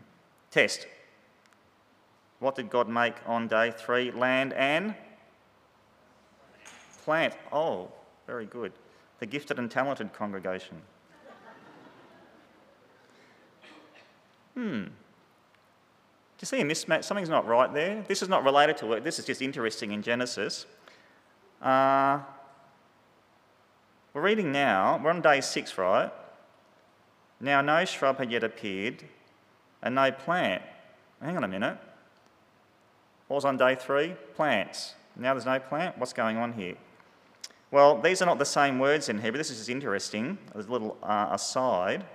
Test. 0.54 0.86
What 2.38 2.56
did 2.56 2.70
God 2.70 2.88
make 2.88 3.16
on 3.26 3.48
day 3.48 3.74
three? 3.76 4.12
Land 4.12 4.54
and 4.54 4.94
plant. 7.04 7.34
Oh, 7.52 7.92
very 8.28 8.46
good. 8.46 8.72
The 9.18 9.26
gifted 9.26 9.58
and 9.58 9.72
talented 9.72 10.14
congregation. 10.14 10.80
Hmm. 14.54 14.84
Do 14.84 14.92
you 16.42 16.46
see 16.46 16.62
a 16.62 16.64
mismatch? 16.64 17.04
Something's 17.04 17.30
not 17.30 17.48
right 17.48 17.74
there. 17.74 18.04
This 18.08 18.22
is 18.22 18.30
not 18.30 18.44
related 18.44 18.78
to 18.78 18.94
it. 18.94 19.04
This 19.04 19.18
is 19.18 19.26
just 19.26 19.42
interesting 19.42 19.92
in 19.92 20.04
Genesis. 20.04 20.68
Uh, 21.64 22.20
we're 24.14 24.22
reading 24.22 24.52
now, 24.52 25.02
we're 25.04 25.10
on 25.10 25.22
day 25.22 25.42
six, 25.42 25.76
right? 25.80 26.12
Now, 27.40 27.62
no 27.62 27.86
shrub 27.86 28.20
had 28.20 28.32
yet 28.32 28.44
appeared, 28.44 29.04
and 29.84 29.94
no 29.94 30.12
plant. 30.12 30.64
Hang 31.22 31.38
on 31.38 31.44
a 31.44 31.48
minute. 31.48 31.78
What 33.28 33.36
was 33.36 33.46
on 33.46 33.58
day 33.58 33.76
three? 33.76 34.16
Plants. 34.36 34.96
Now 35.16 35.34
there's 35.34 35.46
no 35.46 35.60
plant. 35.60 35.98
What's 36.00 36.14
going 36.14 36.38
on 36.38 36.54
here? 36.54 36.76
Well, 37.70 38.00
these 38.02 38.22
are 38.22 38.26
not 38.26 38.40
the 38.40 38.46
same 38.46 38.80
words 38.80 39.10
in 39.10 39.20
Hebrew. 39.20 39.38
This 39.38 39.50
is 39.50 39.70
interesting. 39.70 40.38
There's 40.54 40.68
a 40.68 40.72
little 40.72 40.98
uh, 41.04 41.30
aside. 41.32 42.06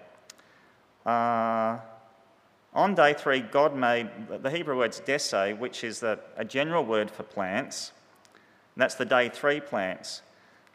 Uh, 1.04 1.78
on 2.74 2.94
day 2.94 3.14
three, 3.14 3.40
God 3.40 3.74
made 3.74 4.08
the 4.42 4.50
Hebrew 4.50 4.76
word's 4.76 5.00
dese, 5.00 5.56
which 5.58 5.84
is 5.84 6.00
the, 6.00 6.18
a 6.36 6.44
general 6.44 6.84
word 6.84 7.10
for 7.10 7.22
plants. 7.22 7.92
that's 8.76 8.94
the 8.94 9.04
day 9.04 9.28
three 9.28 9.60
plants. 9.60 10.22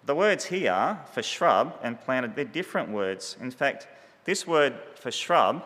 The 0.05 0.15
words 0.15 0.45
here 0.45 0.99
for 1.13 1.23
shrub 1.23 1.79
and 1.81 1.99
planted, 2.01 2.35
they're 2.35 2.43
different 2.43 2.89
words. 2.89 3.37
In 3.39 3.51
fact, 3.51 3.87
this 4.25 4.45
word 4.45 4.73
for 4.95 5.11
shrub 5.11 5.63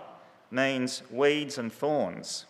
means 0.51 1.03
weeds 1.11 1.57
and 1.57 1.71
thorns. 1.71 2.45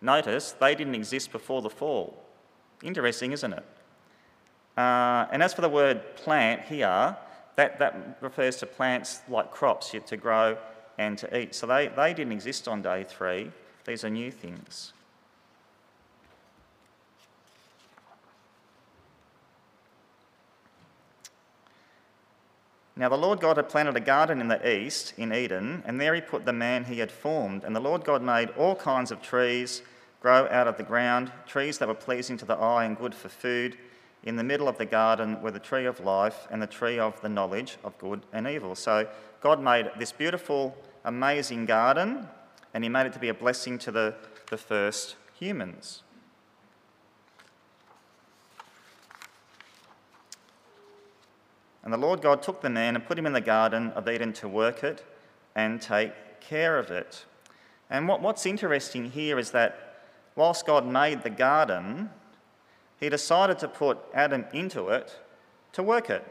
Notice 0.00 0.52
they 0.52 0.74
didn't 0.74 0.94
exist 0.94 1.32
before 1.32 1.62
the 1.62 1.70
fall. 1.70 2.22
Interesting, 2.82 3.32
isn't 3.32 3.52
it? 3.52 3.64
Uh, 4.76 5.26
and 5.30 5.42
as 5.42 5.54
for 5.54 5.62
the 5.62 5.68
word 5.68 6.16
plant 6.16 6.62
here, 6.62 7.16
that, 7.56 7.78
that 7.78 8.18
refers 8.20 8.56
to 8.56 8.66
plants 8.66 9.20
like 9.28 9.50
crops 9.50 9.94
to 10.06 10.16
grow 10.16 10.58
and 10.98 11.16
to 11.18 11.38
eat. 11.38 11.54
So 11.54 11.66
they, 11.66 11.88
they 11.88 12.12
didn't 12.12 12.32
exist 12.32 12.68
on 12.68 12.82
day 12.82 13.04
three. 13.04 13.50
These 13.84 14.04
are 14.04 14.10
new 14.10 14.30
things. 14.30 14.92
Now 22.96 23.08
the 23.08 23.18
Lord 23.18 23.40
God 23.40 23.56
had 23.56 23.68
planted 23.68 23.96
a 23.96 24.00
garden 24.00 24.40
in 24.40 24.48
the 24.48 24.68
east, 24.68 25.14
in 25.16 25.32
Eden, 25.32 25.82
and 25.84 26.00
there 26.00 26.14
he 26.14 26.20
put 26.20 26.44
the 26.44 26.52
man 26.52 26.84
he 26.84 27.00
had 27.00 27.10
formed. 27.10 27.64
And 27.64 27.74
the 27.74 27.80
Lord 27.80 28.04
God 28.04 28.22
made 28.22 28.50
all 28.50 28.76
kinds 28.76 29.10
of 29.10 29.20
trees 29.20 29.82
grow 30.20 30.48
out 30.50 30.68
of 30.68 30.76
the 30.76 30.82
ground, 30.82 31.32
trees 31.46 31.78
that 31.78 31.88
were 31.88 31.94
pleasing 31.94 32.36
to 32.38 32.44
the 32.44 32.54
eye 32.54 32.84
and 32.84 32.96
good 32.96 33.14
for 33.14 33.28
food. 33.28 33.76
In 34.22 34.36
the 34.36 34.44
middle 34.44 34.68
of 34.68 34.78
the 34.78 34.86
garden 34.86 35.42
were 35.42 35.50
the 35.50 35.58
tree 35.58 35.84
of 35.84 36.00
life 36.00 36.46
and 36.50 36.62
the 36.62 36.66
tree 36.66 36.98
of 36.98 37.20
the 37.20 37.28
knowledge 37.28 37.76
of 37.84 37.98
good 37.98 38.22
and 38.32 38.46
evil. 38.46 38.74
So 38.74 39.06
God 39.42 39.60
made 39.60 39.90
this 39.98 40.12
beautiful, 40.12 40.74
amazing 41.04 41.66
garden, 41.66 42.26
and 42.72 42.84
he 42.84 42.88
made 42.88 43.06
it 43.06 43.12
to 43.12 43.18
be 43.18 43.28
a 43.28 43.34
blessing 43.34 43.78
to 43.80 43.92
the, 43.92 44.14
the 44.48 44.56
first 44.56 45.16
humans. 45.38 46.02
And 51.84 51.92
the 51.92 51.98
Lord 51.98 52.22
God 52.22 52.42
took 52.42 52.62
the 52.62 52.70
man 52.70 52.96
and 52.96 53.04
put 53.04 53.18
him 53.18 53.26
in 53.26 53.34
the 53.34 53.40
garden 53.40 53.90
of 53.90 54.08
Eden 54.08 54.32
to 54.34 54.48
work 54.48 54.82
it 54.82 55.04
and 55.54 55.80
take 55.80 56.12
care 56.40 56.78
of 56.78 56.90
it. 56.90 57.26
And 57.90 58.08
what, 58.08 58.22
what's 58.22 58.46
interesting 58.46 59.10
here 59.10 59.38
is 59.38 59.50
that 59.50 60.00
whilst 60.34 60.66
God 60.66 60.86
made 60.86 61.22
the 61.22 61.30
garden, 61.30 62.10
he 62.98 63.08
decided 63.08 63.58
to 63.58 63.68
put 63.68 63.98
Adam 64.14 64.46
into 64.52 64.88
it 64.88 65.18
to 65.72 65.82
work 65.82 66.08
it. 66.08 66.24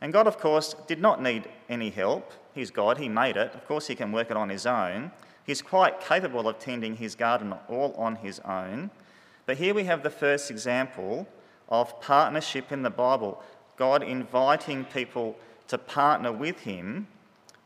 And 0.00 0.12
God, 0.12 0.26
of 0.26 0.38
course, 0.38 0.74
did 0.86 1.00
not 1.00 1.22
need 1.22 1.48
any 1.68 1.90
help. 1.90 2.32
He's 2.54 2.70
God, 2.70 2.98
He 2.98 3.08
made 3.08 3.36
it. 3.36 3.54
Of 3.54 3.66
course, 3.66 3.86
He 3.86 3.94
can 3.94 4.12
work 4.12 4.30
it 4.30 4.36
on 4.36 4.50
His 4.50 4.66
own. 4.66 5.10
He's 5.46 5.62
quite 5.62 6.00
capable 6.00 6.48
of 6.48 6.58
tending 6.58 6.96
His 6.96 7.14
garden 7.14 7.54
all 7.68 7.94
on 7.94 8.16
His 8.16 8.40
own. 8.40 8.90
But 9.46 9.56
here 9.56 9.72
we 9.72 9.84
have 9.84 10.02
the 10.02 10.10
first 10.10 10.50
example 10.50 11.26
of 11.68 12.00
partnership 12.00 12.72
in 12.72 12.82
the 12.82 12.90
Bible. 12.90 13.42
God 13.76 14.02
inviting 14.02 14.84
people 14.84 15.36
to 15.68 15.78
partner 15.78 16.32
with 16.32 16.60
Him 16.60 17.06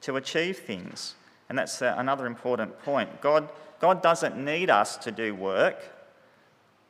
to 0.03 0.17
achieve 0.17 0.59
things. 0.59 1.15
And 1.49 1.59
that's 1.59 1.83
uh, 1.83 1.95
another 1.99 2.27
important 2.27 2.81
point. 2.83 3.21
God, 3.21 3.49
God 3.81 4.03
doesn't 4.03 4.37
need 4.37 4.71
us 4.71 4.97
to 4.99 5.11
do 5.11 5.35
work, 5.35 5.77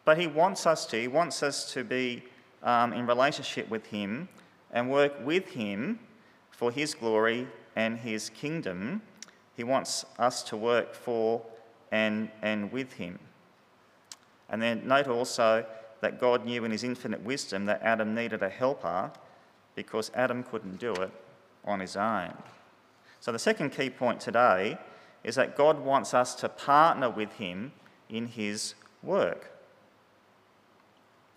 but 0.05 0.19
He 0.19 0.27
wants 0.27 0.67
us 0.67 0.87
to. 0.87 1.01
He 1.01 1.09
wants 1.09 1.43
us 1.43 1.73
to 1.73 1.85
be 1.85 2.23
um, 2.63 2.93
in 2.93 3.07
relationship 3.07 3.69
with 3.69 3.87
Him 3.87 4.29
and 4.71 4.91
work 4.91 5.15
with 5.25 5.49
Him 5.49 5.99
for 6.51 6.71
His 6.71 6.95
glory 6.95 7.47
and 7.75 7.99
His 7.99 8.31
kingdom. 8.31 9.03
He 9.57 9.65
wants 9.65 10.05
us 10.19 10.43
to 10.45 10.57
work 10.57 10.95
for 10.95 11.43
and, 11.91 12.31
and 12.43 12.71
with 12.71 12.93
Him. 12.95 13.19
And 14.49 14.61
then 14.61 14.87
note 14.87 15.09
also 15.09 15.65
that 16.01 16.21
God 16.21 16.45
knew 16.45 16.65
in 16.65 16.71
his 16.71 16.85
infinite 16.85 17.23
wisdom 17.23 17.67
that 17.67 17.83
Adam 17.83 18.15
needed 18.15 18.43
a 18.43 18.49
helper 18.49 19.11
because 19.75 20.11
Adam 20.15 20.43
couldn't 20.43 20.79
do 20.79 20.93
it 20.95 21.11
on 21.65 21.81
his 21.81 21.97
own. 21.97 22.33
So, 23.21 23.33
the 23.33 23.39
second 23.39 23.71
key 23.71 23.91
point 23.91 24.21
today 24.21 24.79
is 25.23 25.35
that 25.35 25.57
God 25.57 25.79
wants 25.85 26.15
us 26.15 26.35
to 26.37 26.49
partner 26.49 27.11
with 27.11 27.33
him 27.33 27.73
in 28.09 28.27
his 28.27 28.75
work. 29.03 29.51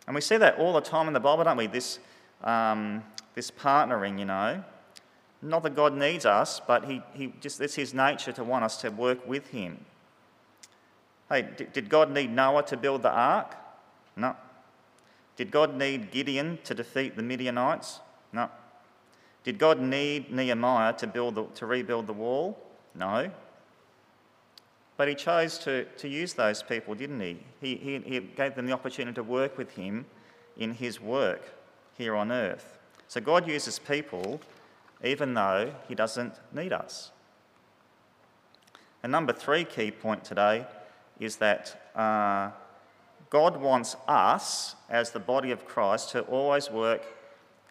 And 0.08 0.16
we 0.16 0.22
see 0.22 0.38
that 0.38 0.58
all 0.58 0.74
the 0.74 0.82
time 0.82 1.08
in 1.08 1.14
the 1.14 1.20
Bible, 1.20 1.44
don't 1.44 1.58
we? 1.58 1.68
This, 1.68 2.00
um, 2.44 3.04
this 3.36 3.52
partnering, 3.52 4.20
you 4.20 4.26
know. 4.26 4.64
Not 5.42 5.64
that 5.64 5.76
God 5.76 5.94
needs 5.94 6.26
us, 6.26 6.62
but 6.66 6.86
he, 6.86 7.02
he 7.14 7.34
just, 7.42 7.60
it's 7.60 7.76
his 7.76 7.94
nature 7.94 8.32
to 8.32 8.44
want 8.44 8.64
us 8.64 8.78
to 8.78 8.90
work 8.90 9.28
with 9.28 9.48
him. 9.48 9.86
Hey, 11.30 11.48
did 11.74 11.90
God 11.90 12.12
need 12.12 12.32
Noah 12.32 12.64
to 12.64 12.78
build 12.78 13.02
the 13.02 13.12
ark? 13.12 13.56
No. 14.16 14.36
Did 15.36 15.52
God 15.52 15.76
need 15.76 16.12
Gideon 16.12 16.60
to 16.64 16.74
defeat 16.74 17.16
the 17.16 17.24
Midianites? 17.24 18.00
No. 18.32 18.50
Did 19.44 19.58
God 19.58 19.80
need 19.82 20.32
Nehemiah 20.32 20.94
to, 20.94 21.08
build 21.08 21.36
the, 21.36 21.46
to 21.56 21.66
rebuild 21.66 22.08
the 22.08 22.14
wall? 22.14 22.58
No. 22.96 23.32
But 24.96 25.08
he 25.08 25.16
chose 25.16 25.58
to, 25.60 25.86
to 25.86 26.08
use 26.08 26.34
those 26.34 26.62
people, 26.62 26.94
didn't 26.96 27.20
he? 27.20 27.40
he? 27.60 27.76
He 27.76 28.00
he 28.06 28.20
gave 28.20 28.56
them 28.56 28.68
the 28.68 28.74
opportunity 28.74 29.16
to 29.16 29.24
work 29.24 29.58
with 29.58 29.72
him 29.72 30.06
in 30.58 30.74
his 30.74 31.02
work 31.02 31.42
here 31.98 32.16
on 32.16 32.32
earth. 32.32 32.78
So 33.08 33.20
God 33.20 33.48
uses 33.48 33.80
people 33.80 34.40
even 35.04 35.34
though 35.34 35.74
he 35.88 35.96
doesn't 35.96 36.34
need 36.54 36.72
us. 36.72 37.12
And 39.02 39.12
number 39.12 39.34
three 39.34 39.66
key 39.66 39.92
point 39.92 40.24
today 40.24 40.66
is 41.20 41.36
that 41.38 41.90
uh, 41.96 42.52
God 43.34 43.58
wants 43.58 43.96
us, 44.08 44.76
as 44.92 45.10
the 45.10 45.20
body 45.20 45.50
of 45.50 45.66
Christ, 45.66 46.12
to 46.12 46.22
always 46.22 46.70
work 46.70 47.02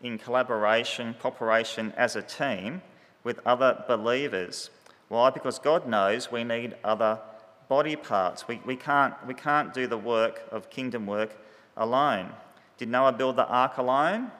in 0.02 0.18
collaboration, 0.18 1.14
cooperation 1.20 1.92
as 1.96 2.16
a 2.16 2.22
team 2.22 2.82
with 3.22 3.38
other 3.46 3.84
believers. 3.86 4.70
Why? 5.06 5.30
Because 5.30 5.60
God 5.60 5.86
knows 5.86 6.32
we 6.32 6.42
need 6.42 6.74
other 6.82 7.20
body 7.68 7.94
parts. 7.94 8.48
We, 8.48 8.60
we, 8.66 8.74
can't, 8.74 9.14
we 9.24 9.34
can't 9.34 9.72
do 9.72 9.86
the 9.86 9.96
work 9.96 10.42
of 10.50 10.68
kingdom 10.68 11.06
work 11.06 11.30
alone. 11.76 12.30
Did 12.76 12.88
Noah 12.88 13.12
build 13.12 13.36
the 13.36 13.46
ark 13.46 13.78
alone? 13.78 14.32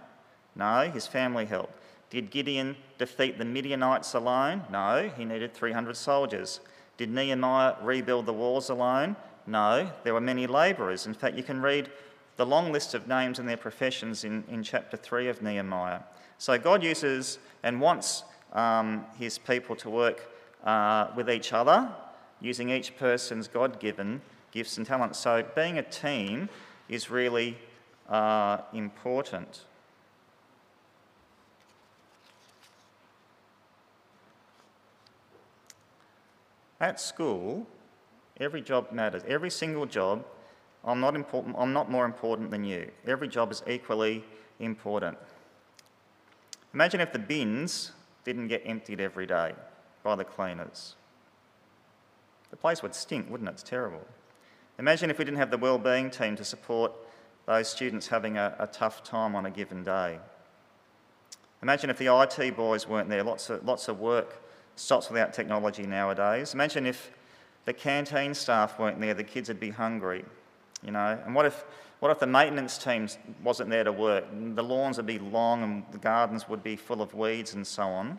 No, 0.57 0.91
his 0.91 1.07
family 1.07 1.47
helped. 1.47 1.73
Did 2.11 2.33
Gideon 2.33 2.75
defeat 2.99 3.39
the 3.39 3.45
Midianites 3.45 4.13
alone? 4.15 4.65
No, 4.73 5.09
he 5.17 5.25
needed 5.25 5.55
300 5.55 5.97
soldiers. 5.97 6.59
Did 6.97 7.11
Nehemiah 7.11 7.77
rebuild 7.81 8.27
the 8.27 8.33
walls 8.33 8.71
alone? 8.71 9.15
No, 9.47 9.91
there 10.05 10.15
were 10.15 10.21
many 10.21 10.47
labourers. 10.47 11.07
In 11.07 11.15
fact, 11.15 11.37
you 11.37 11.43
can 11.43 11.61
read 11.61 11.91
the 12.37 12.47
long 12.47 12.73
list 12.73 12.95
of 12.95 13.09
names 13.09 13.39
and 13.39 13.49
their 13.49 13.57
professions 13.57 14.25
in, 14.25 14.45
in 14.49 14.63
chapter 14.63 14.97
3 14.97 15.29
of 15.29 15.43
Nehemiah. 15.43 16.01
So 16.39 16.59
God 16.59 16.83
uses 16.83 17.39
and 17.63 17.81
wants 17.81 18.25
um, 18.53 19.05
his 19.19 19.39
people 19.39 19.77
to 19.77 19.91
work 19.91 20.29
uh, 20.65 21.09
with 21.17 21.31
each 21.31 21.53
other, 21.53 21.89
using 22.41 22.71
each 22.71 22.97
person's 22.97 23.49
God 23.49 23.81
given 23.81 24.21
gifts 24.53 24.77
and 24.77 24.87
talents. 24.87 25.19
So 25.19 25.45
being 25.55 25.79
a 25.79 25.83
team 25.83 26.49
is 26.89 27.11
really 27.11 27.57
uh, 28.09 28.59
important. 28.73 29.63
At 36.81 37.01
school, 37.01 37.67
Every 38.43 38.61
job 38.61 38.91
matters. 38.91 39.23
Every 39.27 39.51
single 39.51 39.87
job 39.87 40.25
I'm 40.85 41.01
not, 41.01 41.15
important, 41.15 41.55
I'm 41.59 41.73
not 41.73 41.91
more 41.91 42.05
important 42.05 42.51
than 42.51 42.65
you. 42.65 42.91
Every 43.07 43.29
job 43.29 43.53
is 43.53 43.63
equally 43.69 44.25
important. 44.59 45.17
Imagine 46.75 47.01
if 47.01 47.13
the 47.13 47.21
bins 47.21 47.93
didn't 48.25 48.49
get 48.49 48.63
emptied 48.65 49.01
every 49.01 49.27
day 49.27 49.53
by 50.03 50.17
the 50.17 50.25
cleaners. 50.25 50.97
The 52.51 52.57
place 52.57 52.83
would 52.83 52.95
stink, 52.95 53.31
wouldn't 53.31 53.49
it? 53.49 53.53
It's 53.53 53.63
terrible. 53.63 54.05
Imagine 54.79 55.09
if 55.09 55.19
we 55.19 55.25
didn't 55.25 55.39
have 55.39 55.51
the 55.53 55.59
wellbeing 55.59 56.11
team 56.11 56.35
to 56.37 56.45
support 56.45 56.93
those 57.47 57.69
students 57.69 58.09
having 58.09 58.37
a, 58.37 58.57
a 58.59 58.67
tough 58.67 59.05
time 59.05 59.37
on 59.37 59.47
a 59.47 59.51
given 59.51 59.85
day. 59.85 60.19
Imagine 61.63 61.91
if 61.91 61.99
the 61.99 62.07
IT 62.07 62.57
boys 62.57 62.89
weren't 62.89 63.09
there, 63.09 63.23
lots 63.23 63.51
of, 63.51 63.65
lots 63.65 63.87
of 63.87 64.01
work 64.01 64.43
stops 64.75 65.09
without 65.09 65.33
technology 65.33 65.87
nowadays. 65.87 66.55
Imagine 66.55 66.87
if 66.87 67.13
the 67.65 67.73
canteen 67.73 68.35
staff 68.35 68.79
weren't 68.79 69.01
there, 69.01 69.15
the 69.15 69.25
kids 69.25 69.49
would 69.49 69.61
be 69.61 69.71
hungry, 69.71 70.25
you 70.85 70.91
know. 70.91 71.19
And 71.25 71.35
what 71.35 71.47
if, 71.47 71.65
what 72.01 72.11
if 72.11 72.19
the 72.19 72.27
maintenance 72.27 72.79
team 72.79 73.09
wasn't 73.43 73.71
there 73.71 73.85
to 73.85 73.93
work? 73.93 74.25
The 74.33 74.63
lawns 74.63 74.97
would 74.97 75.07
be 75.07 75.19
long 75.19 75.63
and 75.63 75.85
the 75.93 75.99
gardens 75.99 76.49
would 76.49 76.63
be 76.63 76.77
full 76.77 77.03
of 77.03 77.15
weeds 77.15 77.55
and 77.55 77.67
so 77.67 77.85
on. 77.85 78.19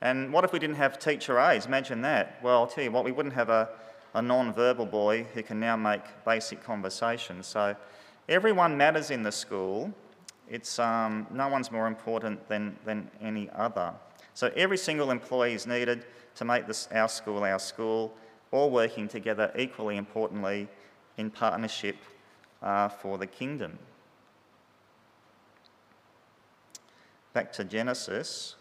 And 0.00 0.32
what 0.32 0.44
if 0.44 0.52
we 0.52 0.58
didn't 0.58 0.76
have 0.76 0.98
teacher 0.98 1.38
aides? 1.38 1.66
Imagine 1.66 2.02
that. 2.02 2.38
Well, 2.42 2.60
I'll 2.60 2.66
tell 2.66 2.84
you 2.84 2.90
what, 2.90 3.04
we 3.04 3.12
wouldn't 3.12 3.34
have 3.34 3.48
a, 3.48 3.68
a 4.14 4.22
non-verbal 4.22 4.86
boy 4.86 5.24
who 5.34 5.42
can 5.42 5.60
now 5.60 5.76
make 5.76 6.02
basic 6.24 6.62
conversation. 6.62 7.42
So 7.42 7.74
everyone 8.28 8.76
matters 8.76 9.10
in 9.10 9.22
the 9.22 9.32
school. 9.32 9.92
It's, 10.48 10.78
um, 10.78 11.26
no 11.30 11.48
one's 11.48 11.70
more 11.70 11.86
important 11.86 12.46
than, 12.48 12.76
than 12.84 13.10
any 13.20 13.48
other. 13.54 13.92
So 14.34 14.50
every 14.56 14.76
single 14.76 15.10
employee 15.10 15.54
is 15.54 15.66
needed 15.66 16.04
to 16.34 16.44
make 16.44 16.66
this 16.66 16.88
our 16.92 17.08
school 17.08 17.44
our 17.44 17.58
school, 17.58 18.12
all 18.54 18.70
working 18.70 19.08
together 19.08 19.52
equally 19.58 19.96
importantly 19.96 20.68
in 21.16 21.28
partnership 21.28 21.96
uh, 22.62 22.88
for 22.88 23.18
the 23.18 23.26
kingdom. 23.26 23.76
Back 27.32 27.52
to 27.54 27.64
Genesis, 27.64 28.54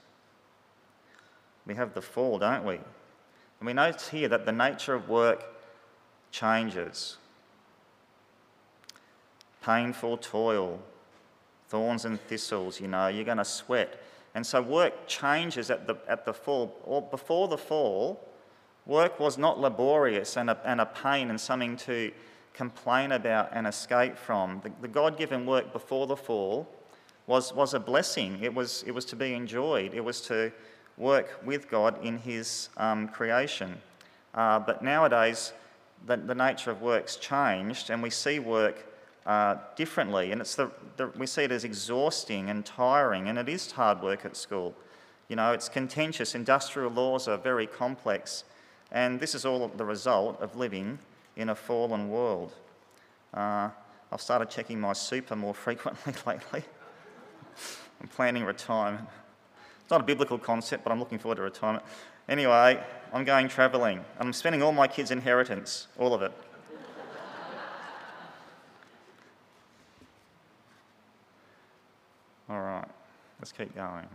we 1.67 1.75
have 1.75 1.93
the 1.93 2.01
fall, 2.01 2.39
don't 2.39 2.65
we? 2.65 2.73
And 2.73 3.67
we 3.67 3.73
note 3.73 4.01
here 4.01 4.27
that 4.29 4.47
the 4.47 4.51
nature 4.51 4.95
of 4.95 5.09
work 5.09 5.45
changes. 6.31 7.17
Painful 9.61 10.17
toil, 10.17 10.79
thorns 11.69 12.03
and 12.03 12.19
thistles, 12.19 12.81
you 12.81 12.87
know, 12.87 13.07
you're 13.09 13.23
going 13.23 13.37
to 13.37 13.45
sweat. 13.45 14.01
And 14.33 14.43
so 14.43 14.59
work 14.59 15.07
changes 15.07 15.69
at 15.69 15.85
the, 15.85 15.95
at 16.07 16.25
the 16.25 16.33
fall. 16.33 16.75
Or 16.83 17.03
before 17.03 17.47
the 17.47 17.59
fall, 17.59 18.27
work 18.85 19.19
was 19.19 19.37
not 19.37 19.59
laborious 19.59 20.37
and 20.37 20.49
a, 20.49 20.57
and 20.65 20.81
a 20.81 20.85
pain 20.85 21.29
and 21.29 21.39
something 21.39 21.77
to 21.77 22.11
complain 22.53 23.11
about 23.11 23.49
and 23.51 23.65
escape 23.65 24.17
from. 24.17 24.61
The, 24.63 24.71
the 24.81 24.87
God 24.87 25.17
given 25.17 25.45
work 25.45 25.73
before 25.73 26.07
the 26.07 26.15
fall 26.15 26.67
was, 27.27 27.53
was 27.53 27.73
a 27.73 27.79
blessing, 27.79 28.39
it 28.41 28.53
was, 28.53 28.83
it 28.85 28.91
was 28.91 29.05
to 29.05 29.15
be 29.15 29.33
enjoyed, 29.33 29.93
it 29.93 30.03
was 30.03 30.21
to 30.21 30.51
work 30.97 31.39
with 31.45 31.69
God 31.69 32.03
in 32.03 32.17
His 32.17 32.69
um, 32.77 33.07
creation. 33.07 33.77
Uh, 34.33 34.59
but 34.59 34.83
nowadays, 34.83 35.53
the, 36.05 36.17
the 36.17 36.35
nature 36.35 36.71
of 36.71 36.81
work's 36.81 37.15
changed, 37.15 37.89
and 37.89 38.03
we 38.03 38.09
see 38.09 38.39
work 38.39 38.85
uh, 39.25 39.55
differently. 39.75 40.31
And 40.31 40.41
it's 40.41 40.55
the, 40.55 40.69
the, 40.97 41.07
we 41.17 41.27
see 41.27 41.43
it 41.43 41.51
as 41.51 41.63
exhausting 41.63 42.49
and 42.49 42.65
tiring, 42.65 43.29
and 43.29 43.37
it 43.37 43.47
is 43.47 43.71
hard 43.71 44.01
work 44.01 44.25
at 44.25 44.35
school. 44.35 44.75
You 45.29 45.37
know, 45.37 45.53
it's 45.53 45.69
contentious. 45.69 46.35
Industrial 46.35 46.91
laws 46.91 47.27
are 47.27 47.37
very 47.37 47.67
complex, 47.67 48.43
and 48.93 49.19
this 49.19 49.33
is 49.33 49.43
all 49.43 49.67
the 49.67 49.83
result 49.83 50.39
of 50.39 50.55
living 50.55 50.99
in 51.35 51.49
a 51.49 51.55
fallen 51.55 52.09
world. 52.09 52.53
Uh, 53.33 53.69
I've 54.11 54.21
started 54.21 54.51
checking 54.51 54.79
my 54.79 54.93
super 54.93 55.35
more 55.35 55.53
frequently 55.65 56.13
lately. 56.25 56.63
I'm 57.99 58.07
planning 58.07 58.45
retirement. 58.45 59.07
It's 59.81 59.89
not 59.89 60.01
a 60.01 60.03
biblical 60.03 60.37
concept, 60.37 60.83
but 60.83 60.91
I'm 60.91 60.99
looking 60.99 61.17
forward 61.17 61.37
to 61.37 61.41
retirement. 61.41 61.83
Anyway, 62.29 62.81
I'm 63.11 63.25
going 63.25 63.47
travelling. 63.47 64.05
I'm 64.19 64.31
spending 64.31 64.61
all 64.61 64.71
my 64.71 64.87
kids' 64.87 65.11
inheritance, 65.11 65.87
all 65.97 66.13
of 66.13 66.21
it. 66.21 66.31
All 72.49 72.61
right, 72.61 72.87
let's 73.39 73.51
keep 73.51 73.73
going. 73.75 74.05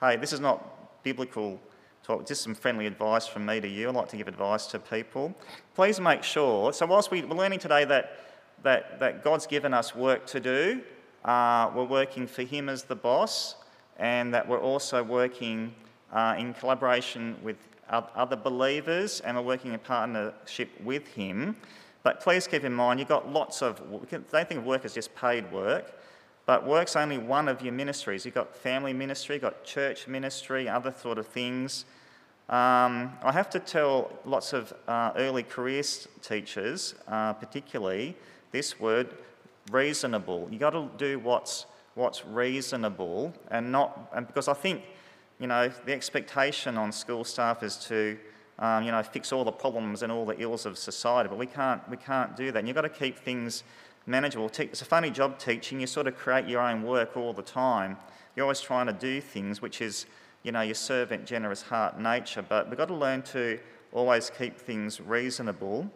Hey, 0.00 0.16
this 0.16 0.32
is 0.32 0.40
not 0.40 1.02
biblical 1.02 1.60
talk, 2.02 2.26
just 2.26 2.42
some 2.42 2.54
friendly 2.54 2.86
advice 2.86 3.26
from 3.26 3.46
me 3.46 3.60
to 3.60 3.68
you. 3.68 3.88
I 3.88 3.92
like 3.92 4.08
to 4.08 4.16
give 4.16 4.28
advice 4.28 4.66
to 4.68 4.78
people. 4.78 5.34
Please 5.74 6.00
make 6.00 6.22
sure, 6.22 6.72
so 6.72 6.86
whilst 6.86 7.10
we, 7.10 7.22
are 7.22 7.26
learning 7.26 7.60
today 7.60 7.84
that, 7.84 8.18
that, 8.62 8.98
that 8.98 9.22
God's 9.22 9.46
given 9.46 9.72
us 9.72 9.94
work 9.94 10.26
to 10.26 10.40
do, 10.40 10.82
uh, 11.24 11.70
we're 11.74 11.84
working 11.84 12.26
for 12.26 12.42
Him 12.42 12.68
as 12.68 12.82
the 12.82 12.96
boss, 12.96 13.54
and 13.98 14.34
that 14.34 14.48
we're 14.48 14.60
also 14.60 15.02
working 15.02 15.72
uh, 16.12 16.34
in 16.38 16.54
collaboration 16.54 17.36
with 17.42 17.56
other 17.88 18.36
believers 18.36 19.20
and 19.20 19.36
we're 19.36 19.42
working 19.42 19.72
in 19.72 19.78
partnership 19.78 20.70
with 20.82 21.06
Him. 21.08 21.56
But 22.02 22.20
please 22.20 22.46
keep 22.46 22.64
in 22.64 22.72
mind, 22.72 22.98
you've 22.98 23.08
got 23.08 23.30
lots 23.30 23.62
of, 23.62 23.80
don't 24.10 24.48
think 24.48 24.52
of 24.52 24.64
work 24.64 24.84
as 24.84 24.94
just 24.94 25.14
paid 25.14 25.50
work. 25.52 25.98
But 26.44 26.66
work's 26.66 26.96
only 26.96 27.18
one 27.18 27.48
of 27.48 27.62
your 27.62 27.72
ministries. 27.72 28.24
You've 28.24 28.34
got 28.34 28.54
family 28.56 28.92
ministry, 28.92 29.36
you've 29.36 29.42
got 29.42 29.64
church 29.64 30.08
ministry, 30.08 30.68
other 30.68 30.92
sort 30.92 31.18
of 31.18 31.26
things. 31.26 31.84
Um, 32.48 33.12
I 33.22 33.32
have 33.32 33.48
to 33.50 33.60
tell 33.60 34.10
lots 34.24 34.52
of 34.52 34.72
uh, 34.88 35.12
early 35.16 35.44
career 35.44 35.82
teachers, 36.20 36.94
uh, 37.06 37.32
particularly, 37.34 38.16
this 38.50 38.80
word 38.80 39.14
reasonable. 39.70 40.48
You've 40.50 40.60
got 40.60 40.70
to 40.70 40.90
do 40.98 41.18
what's, 41.20 41.66
what's 41.94 42.26
reasonable 42.26 43.32
and 43.50 43.70
not, 43.70 44.10
and 44.14 44.26
because 44.26 44.48
I 44.48 44.54
think, 44.54 44.82
you 45.38 45.46
know, 45.46 45.70
the 45.86 45.92
expectation 45.92 46.76
on 46.76 46.90
school 46.92 47.24
staff 47.24 47.62
is 47.62 47.76
to, 47.86 48.18
um, 48.58 48.84
you 48.84 48.90
know, 48.90 49.02
fix 49.02 49.32
all 49.32 49.44
the 49.44 49.52
problems 49.52 50.02
and 50.02 50.10
all 50.12 50.26
the 50.26 50.38
ills 50.40 50.66
of 50.66 50.76
society, 50.76 51.28
but 51.28 51.38
we 51.38 51.46
can't, 51.46 51.88
we 51.88 51.96
can't 51.96 52.36
do 52.36 52.50
that. 52.50 52.58
And 52.58 52.68
you've 52.68 52.74
got 52.74 52.82
to 52.82 52.88
keep 52.88 53.18
things 53.18 53.62
manageable. 54.06 54.50
It's 54.58 54.82
a 54.82 54.86
funny 54.86 55.10
job 55.10 55.38
teaching. 55.38 55.80
You 55.80 55.86
sort 55.86 56.06
of 56.06 56.16
create 56.16 56.46
your 56.48 56.60
own 56.60 56.82
work 56.82 57.16
all 57.16 57.32
the 57.32 57.42
time. 57.42 57.96
You're 58.34 58.44
always 58.44 58.60
trying 58.60 58.86
to 58.86 58.92
do 58.92 59.20
things, 59.20 59.60
which 59.62 59.80
is, 59.80 60.06
you 60.42 60.52
know, 60.52 60.62
your 60.62 60.74
servant, 60.74 61.26
generous 61.26 61.62
heart 61.62 62.00
nature. 62.00 62.42
But 62.42 62.68
we've 62.68 62.78
got 62.78 62.88
to 62.88 62.94
learn 62.94 63.22
to 63.22 63.58
always 63.92 64.30
keep 64.30 64.58
things 64.58 65.00
reasonable 65.00 65.90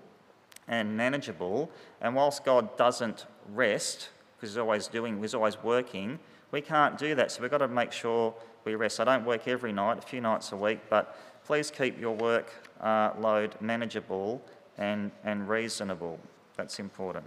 and 0.68 0.96
manageable. 0.96 1.70
And 2.00 2.14
whilst 2.14 2.44
God 2.44 2.76
doesn't 2.76 3.26
rest, 3.52 4.10
because 4.36 4.50
He's 4.50 4.58
always 4.58 4.88
doing, 4.88 5.20
He's 5.20 5.34
always 5.34 5.62
working, 5.62 6.18
we 6.52 6.60
can't 6.60 6.98
do 6.98 7.14
that. 7.14 7.32
So 7.32 7.42
we've 7.42 7.50
got 7.50 7.58
to 7.58 7.68
make 7.68 7.92
sure 7.92 8.34
we 8.64 8.74
rest. 8.74 9.00
I 9.00 9.04
don't 9.04 9.24
work 9.24 9.48
every 9.48 9.72
night, 9.72 9.98
a 9.98 10.02
few 10.02 10.20
nights 10.20 10.52
a 10.52 10.56
week, 10.56 10.80
but 10.90 11.18
please 11.44 11.70
keep 11.70 12.00
your 12.00 12.16
work 12.16 12.52
uh, 12.80 13.12
load 13.18 13.54
manageable 13.60 14.42
and, 14.76 15.10
and 15.24 15.48
reasonable. 15.48 16.18
That's 16.56 16.78
important. 16.78 17.26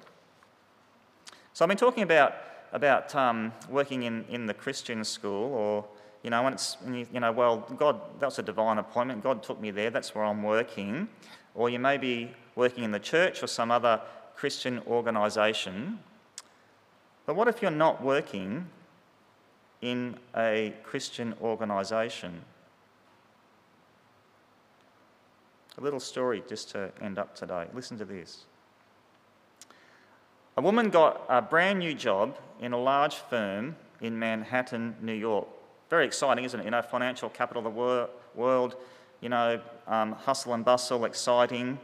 So 1.59 1.65
I've 1.65 1.67
been 1.67 1.77
talking 1.77 2.03
about, 2.03 2.35
about 2.71 3.13
um, 3.15 3.51
working 3.69 4.03
in, 4.03 4.23
in 4.29 4.45
the 4.45 4.53
Christian 4.53 5.03
school 5.03 5.53
or, 5.53 5.85
you 6.23 6.29
know, 6.29 6.41
when 6.41 6.53
it's, 6.53 6.77
you, 6.87 7.05
you 7.11 7.19
know, 7.19 7.33
well, 7.33 7.67
God, 7.75 7.99
that 8.21 8.27
was 8.27 8.39
a 8.39 8.43
divine 8.43 8.77
appointment. 8.77 9.21
God 9.21 9.43
took 9.43 9.59
me 9.59 9.69
there. 9.69 9.89
That's 9.89 10.15
where 10.15 10.23
I'm 10.23 10.41
working. 10.41 11.09
Or 11.53 11.69
you 11.69 11.77
may 11.77 11.97
be 11.97 12.31
working 12.55 12.85
in 12.85 12.91
the 12.91 12.99
church 12.99 13.43
or 13.43 13.47
some 13.47 13.71
other 13.71 13.99
Christian 14.37 14.81
organisation. 14.87 15.99
But 17.25 17.35
what 17.35 17.49
if 17.49 17.61
you're 17.61 17.71
not 17.71 18.01
working 18.01 18.65
in 19.81 20.17
a 20.37 20.73
Christian 20.83 21.35
organisation? 21.41 22.39
A 25.77 25.81
little 25.81 25.99
story 25.99 26.41
just 26.47 26.69
to 26.69 26.93
end 27.01 27.19
up 27.19 27.35
today. 27.35 27.65
Listen 27.73 27.97
to 27.97 28.05
this. 28.05 28.45
A 30.59 30.61
woman 30.61 30.89
got 30.89 31.23
a 31.29 31.41
brand 31.41 31.79
new 31.79 31.93
job 31.93 32.37
in 32.59 32.73
a 32.73 32.77
large 32.77 33.15
firm 33.15 33.77
in 34.01 34.19
Manhattan, 34.19 34.93
New 35.01 35.13
York. 35.13 35.47
Very 35.89 36.05
exciting, 36.05 36.43
isn't 36.43 36.59
it? 36.59 36.65
You 36.65 36.71
know, 36.71 36.81
financial 36.81 37.29
capital 37.29 37.65
of 37.65 37.73
the 37.73 37.79
wor- 37.79 38.09
world, 38.35 38.75
you 39.21 39.29
know, 39.29 39.61
um, 39.87 40.11
hustle 40.11 40.53
and 40.53 40.65
bustle, 40.65 41.05
exciting. 41.05 41.79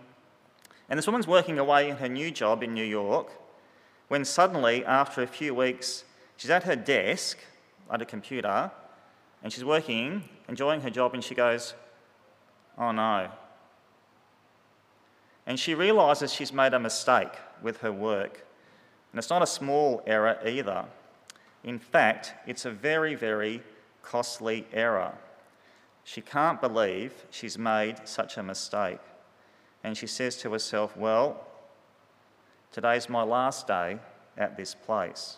And 0.89 0.97
this 0.97 1.07
woman's 1.07 1.25
working 1.25 1.57
away 1.57 1.89
in 1.89 1.95
her 1.95 2.09
new 2.09 2.31
job 2.31 2.63
in 2.63 2.73
New 2.73 2.83
York 2.83 3.29
when 4.09 4.25
suddenly, 4.25 4.83
after 4.83 5.23
a 5.23 5.27
few 5.27 5.55
weeks, 5.55 6.03
she's 6.35 6.49
at 6.49 6.63
her 6.63 6.75
desk 6.75 7.37
at 7.89 8.01
a 8.01 8.05
computer 8.05 8.69
and 9.41 9.53
she's 9.53 9.63
working, 9.63 10.25
enjoying 10.49 10.81
her 10.81 10.89
job, 10.89 11.13
and 11.13 11.23
she 11.23 11.33
goes, 11.33 11.75
Oh 12.77 12.91
no. 12.91 13.29
And 15.47 15.57
she 15.57 15.73
realizes 15.73 16.33
she's 16.33 16.51
made 16.51 16.73
a 16.73 16.79
mistake 16.79 17.31
with 17.61 17.77
her 17.77 17.93
work. 17.93 18.44
And 19.15 19.19
it's 19.19 19.29
not 19.29 19.41
a 19.41 19.47
small 19.47 20.03
error 20.05 20.37
either. 20.45 20.83
In 21.63 21.79
fact, 21.79 22.33
it's 22.45 22.65
a 22.65 22.69
very, 22.69 23.15
very 23.15 23.63
costly 24.01 24.67
error. 24.73 25.13
She 26.03 26.19
can't 26.19 26.59
believe 26.59 27.23
she's 27.31 27.57
made 27.57 28.05
such 28.05 28.35
a 28.35 28.43
mistake. 28.43 28.99
And 29.85 29.95
she 29.95 30.05
says 30.05 30.35
to 30.39 30.51
herself, 30.51 30.97
Well, 30.97 31.47
Today's 32.75 33.07
my 33.07 33.23
last 33.23 33.67
day 33.67 33.99
at 34.37 34.57
this 34.57 34.75
place. 34.75 35.37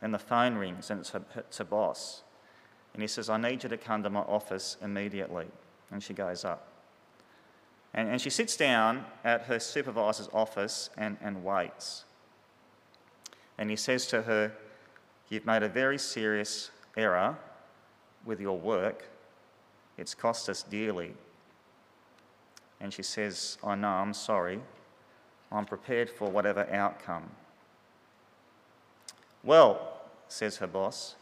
And 0.00 0.14
the 0.14 0.20
phone 0.20 0.54
rings 0.54 0.88
and 0.88 1.00
it's 1.00 1.10
her, 1.10 1.22
it's 1.36 1.58
her 1.58 1.64
boss. 1.64 2.22
And 2.94 3.02
he 3.02 3.08
says, 3.08 3.28
I 3.28 3.38
need 3.38 3.64
you 3.64 3.68
to 3.68 3.76
come 3.76 4.04
to 4.04 4.10
my 4.10 4.20
office 4.20 4.76
immediately. 4.80 5.46
And 5.90 6.00
she 6.00 6.14
goes 6.14 6.44
up. 6.44 6.68
And, 7.92 8.08
and 8.08 8.20
she 8.20 8.30
sits 8.30 8.56
down 8.56 9.04
at 9.24 9.46
her 9.46 9.58
supervisor's 9.58 10.28
office 10.32 10.90
and, 10.96 11.16
and 11.20 11.42
waits. 11.42 12.04
And 13.58 13.70
he 13.70 13.76
says 13.76 14.06
to 14.08 14.22
her, 14.22 14.52
You've 15.28 15.46
made 15.46 15.62
a 15.62 15.68
very 15.68 15.98
serious 15.98 16.70
error 16.96 17.38
with 18.26 18.40
your 18.40 18.58
work. 18.58 19.08
It's 19.96 20.14
cost 20.14 20.48
us 20.48 20.62
dearly. 20.62 21.14
And 22.82 22.92
she 22.92 23.02
says, 23.02 23.58
oh, 23.62 23.68
I 23.68 23.74
know, 23.76 23.88
I'm 23.88 24.12
sorry. 24.12 24.60
I'm 25.50 25.64
prepared 25.64 26.10
for 26.10 26.28
whatever 26.28 26.66
outcome. 26.72 27.30
Well, 29.44 30.00
says 30.28 30.56
her 30.58 30.66
boss, 30.66 31.14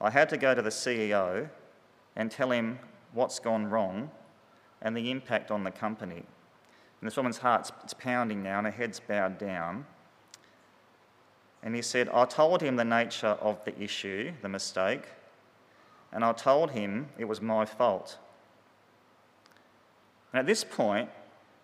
I 0.00 0.10
had 0.10 0.28
to 0.30 0.36
go 0.36 0.54
to 0.54 0.62
the 0.62 0.70
CEO 0.70 1.48
and 2.16 2.30
tell 2.30 2.50
him 2.50 2.78
what's 3.12 3.38
gone 3.38 3.68
wrong 3.68 4.10
and 4.82 4.96
the 4.96 5.10
impact 5.10 5.50
on 5.50 5.64
the 5.64 5.70
company. 5.70 6.24
And 7.00 7.06
this 7.06 7.16
woman's 7.16 7.38
heart's 7.38 7.70
pounding 7.98 8.42
now 8.42 8.58
and 8.58 8.66
her 8.66 8.72
head's 8.72 9.00
bowed 9.00 9.38
down. 9.38 9.84
And 11.62 11.74
he 11.74 11.82
said, 11.82 12.08
I 12.08 12.24
told 12.24 12.62
him 12.62 12.76
the 12.76 12.84
nature 12.84 13.36
of 13.40 13.64
the 13.64 13.78
issue, 13.80 14.32
the 14.42 14.48
mistake, 14.48 15.02
and 16.12 16.24
I 16.24 16.32
told 16.32 16.70
him 16.70 17.08
it 17.18 17.26
was 17.26 17.40
my 17.40 17.64
fault. 17.64 18.18
And 20.32 20.40
at 20.40 20.46
this 20.46 20.64
point, 20.64 21.08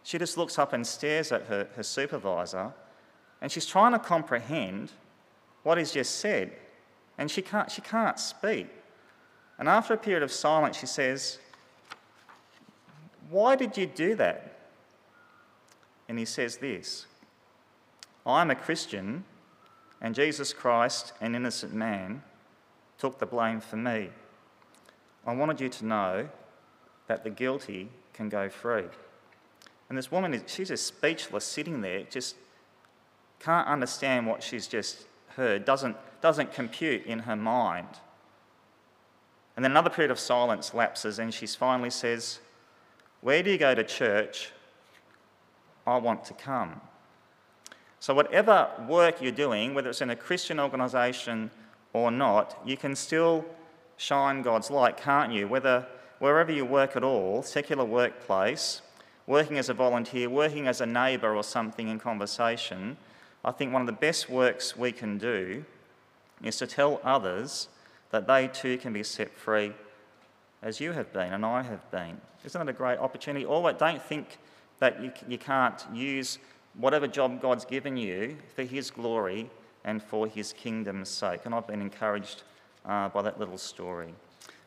she 0.02 0.18
just 0.18 0.36
looks 0.36 0.58
up 0.58 0.72
and 0.72 0.86
stares 0.86 1.32
at 1.32 1.46
her, 1.46 1.68
her 1.74 1.82
supervisor, 1.82 2.72
and 3.40 3.50
she's 3.50 3.66
trying 3.66 3.92
to 3.92 3.98
comprehend 3.98 4.92
what 5.62 5.78
he's 5.78 5.92
just 5.92 6.16
said. 6.16 6.52
And 7.18 7.30
she 7.30 7.42
can't, 7.42 7.70
she 7.70 7.80
can't 7.80 8.18
speak. 8.18 8.68
And 9.58 9.68
after 9.68 9.94
a 9.94 9.96
period 9.96 10.22
of 10.22 10.30
silence, 10.30 10.78
she 10.78 10.86
says, 10.86 11.38
Why 13.30 13.56
did 13.56 13.76
you 13.76 13.86
do 13.86 14.14
that? 14.16 14.52
And 16.08 16.18
he 16.18 16.24
says 16.24 16.58
this 16.58 17.06
I'm 18.24 18.50
a 18.50 18.54
Christian, 18.54 19.24
and 20.00 20.14
Jesus 20.14 20.52
Christ, 20.52 21.12
an 21.20 21.34
innocent 21.34 21.74
man, 21.74 22.22
took 22.98 23.18
the 23.18 23.26
blame 23.26 23.60
for 23.60 23.76
me. 23.76 24.10
I 25.26 25.34
wanted 25.34 25.60
you 25.60 25.68
to 25.68 25.86
know 25.86 26.28
that 27.06 27.24
the 27.24 27.30
guilty 27.30 27.88
can 28.12 28.28
go 28.28 28.48
free. 28.48 28.84
And 29.88 29.96
this 29.96 30.10
woman, 30.10 30.34
is 30.34 30.42
she's 30.46 30.68
just 30.68 30.86
speechless, 30.86 31.44
sitting 31.44 31.80
there, 31.80 32.02
just 32.10 32.36
can't 33.40 33.68
understand 33.68 34.26
what 34.26 34.42
she's 34.42 34.66
just 34.66 35.04
heard, 35.28 35.64
doesn't, 35.64 35.96
doesn't 36.20 36.52
compute 36.52 37.04
in 37.04 37.20
her 37.20 37.36
mind. 37.36 37.88
And 39.54 39.64
then 39.64 39.72
another 39.72 39.90
period 39.90 40.10
of 40.10 40.18
silence 40.18 40.74
lapses, 40.74 41.18
and 41.18 41.32
she 41.32 41.46
finally 41.46 41.90
says, 41.90 42.40
Where 43.20 43.42
do 43.42 43.50
you 43.50 43.58
go 43.58 43.74
to 43.74 43.84
church? 43.84 44.52
I 45.86 45.96
want 45.98 46.24
to 46.24 46.34
come. 46.34 46.80
So, 47.98 48.14
whatever 48.14 48.70
work 48.88 49.22
you're 49.22 49.32
doing, 49.32 49.74
whether 49.74 49.90
it's 49.90 50.00
in 50.00 50.10
a 50.10 50.16
Christian 50.16 50.60
organisation 50.60 51.50
or 51.92 52.10
not, 52.10 52.60
you 52.64 52.76
can 52.76 52.94
still 52.94 53.44
shine 53.96 54.42
God's 54.42 54.70
light, 54.70 54.96
can't 54.96 55.32
you? 55.32 55.48
Whether 55.48 55.86
wherever 56.18 56.52
you 56.52 56.64
work 56.64 56.96
at 56.96 57.02
all, 57.02 57.42
secular 57.42 57.84
workplace, 57.84 58.82
working 59.26 59.58
as 59.58 59.68
a 59.68 59.74
volunteer, 59.74 60.28
working 60.28 60.66
as 60.66 60.80
a 60.80 60.86
neighbour 60.86 61.34
or 61.34 61.42
something 61.42 61.88
in 61.88 61.98
conversation, 61.98 62.96
I 63.44 63.52
think 63.52 63.72
one 63.72 63.82
of 63.82 63.86
the 63.86 63.92
best 63.92 64.28
works 64.28 64.76
we 64.76 64.92
can 64.92 65.18
do 65.18 65.64
is 66.42 66.56
to 66.58 66.66
tell 66.66 67.00
others 67.02 67.68
that 68.10 68.26
they 68.26 68.48
too 68.48 68.78
can 68.78 68.92
be 68.92 69.02
set 69.02 69.36
free 69.36 69.72
as 70.62 70.80
you 70.80 70.92
have 70.92 71.12
been 71.12 71.32
and 71.32 71.44
I 71.44 71.62
have 71.62 71.90
been. 71.90 72.20
Isn't 72.44 72.64
that 72.64 72.70
a 72.70 72.76
great 72.76 72.98
opportunity? 72.98 73.44
Always 73.44 73.76
don't 73.76 74.02
think 74.02 74.38
that 74.78 75.02
you, 75.02 75.12
you 75.28 75.38
can't 75.38 75.84
use 75.92 76.38
whatever 76.78 77.06
job 77.06 77.40
God's 77.40 77.64
given 77.64 77.96
you 77.96 78.36
for 78.54 78.62
His 78.62 78.90
glory 78.90 79.50
and 79.84 80.02
for 80.02 80.26
His 80.26 80.52
kingdom's 80.52 81.08
sake. 81.08 81.40
And 81.44 81.54
I've 81.54 81.66
been 81.66 81.80
encouraged 81.80 82.42
uh, 82.84 83.08
by 83.08 83.22
that 83.22 83.38
little 83.38 83.58
story. 83.58 84.14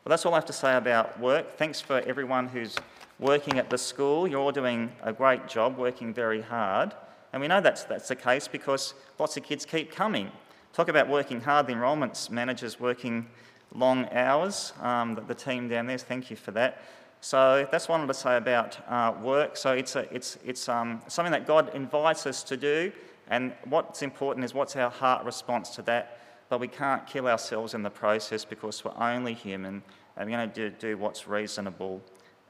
Well, 0.04 0.10
that's 0.10 0.24
all 0.24 0.32
I 0.32 0.36
have 0.36 0.46
to 0.46 0.52
say 0.52 0.76
about 0.76 1.20
work. 1.20 1.56
Thanks 1.56 1.80
for 1.80 2.00
everyone 2.00 2.48
who's 2.48 2.76
working 3.18 3.58
at 3.58 3.68
the 3.68 3.78
school. 3.78 4.26
You're 4.26 4.40
all 4.40 4.52
doing 4.52 4.90
a 5.02 5.12
great 5.12 5.46
job, 5.46 5.76
working 5.76 6.14
very 6.14 6.40
hard. 6.40 6.94
And 7.32 7.42
we 7.42 7.48
know 7.48 7.60
that's, 7.60 7.84
that's 7.84 8.08
the 8.08 8.16
case 8.16 8.48
because 8.48 8.94
lots 9.18 9.36
of 9.36 9.42
kids 9.42 9.64
keep 9.64 9.92
coming. 9.92 10.32
Talk 10.72 10.88
about 10.88 11.08
working 11.08 11.40
hard, 11.40 11.66
the 11.66 11.72
enrolments 11.72 12.30
managers 12.30 12.80
working 12.80 13.26
long 13.74 14.08
hours. 14.10 14.72
Um, 14.80 15.14
the, 15.14 15.20
the, 15.20 15.34
team 15.34 15.68
down 15.68 15.86
there, 15.86 15.98
thank 15.98 16.30
you 16.30 16.36
for 16.36 16.50
that. 16.52 16.82
So 17.20 17.68
that's 17.70 17.88
what 17.88 17.96
I 17.96 17.98
wanted 17.98 18.12
to 18.14 18.18
say 18.18 18.36
about 18.36 18.78
uh, 18.88 19.12
work. 19.22 19.56
So 19.56 19.72
it's, 19.72 19.94
a, 19.94 20.12
it's, 20.14 20.38
it's 20.44 20.68
um, 20.68 21.02
something 21.06 21.32
that 21.32 21.46
God 21.46 21.74
invites 21.74 22.26
us 22.26 22.42
to 22.44 22.56
do, 22.56 22.92
and 23.28 23.52
what's 23.64 24.02
important 24.02 24.44
is 24.44 24.54
what's 24.54 24.74
our 24.76 24.90
heart 24.90 25.24
response 25.24 25.70
to 25.70 25.82
that. 25.82 26.18
But 26.48 26.60
we 26.60 26.68
can't 26.68 27.06
kill 27.06 27.28
ourselves 27.28 27.74
in 27.74 27.82
the 27.82 27.90
process 27.90 28.44
because 28.44 28.84
we're 28.84 28.98
only 28.98 29.34
human, 29.34 29.82
and 30.16 30.30
we're 30.30 30.36
going 30.36 30.50
to 30.50 30.70
do, 30.70 30.76
do 30.76 30.96
what's 30.96 31.28
reasonable, 31.28 32.00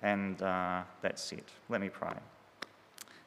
and 0.03 0.41
uh, 0.41 0.83
that's 1.03 1.33
it. 1.33 1.49
Let 1.69 1.81
me 1.81 1.89
pray. 1.89 2.15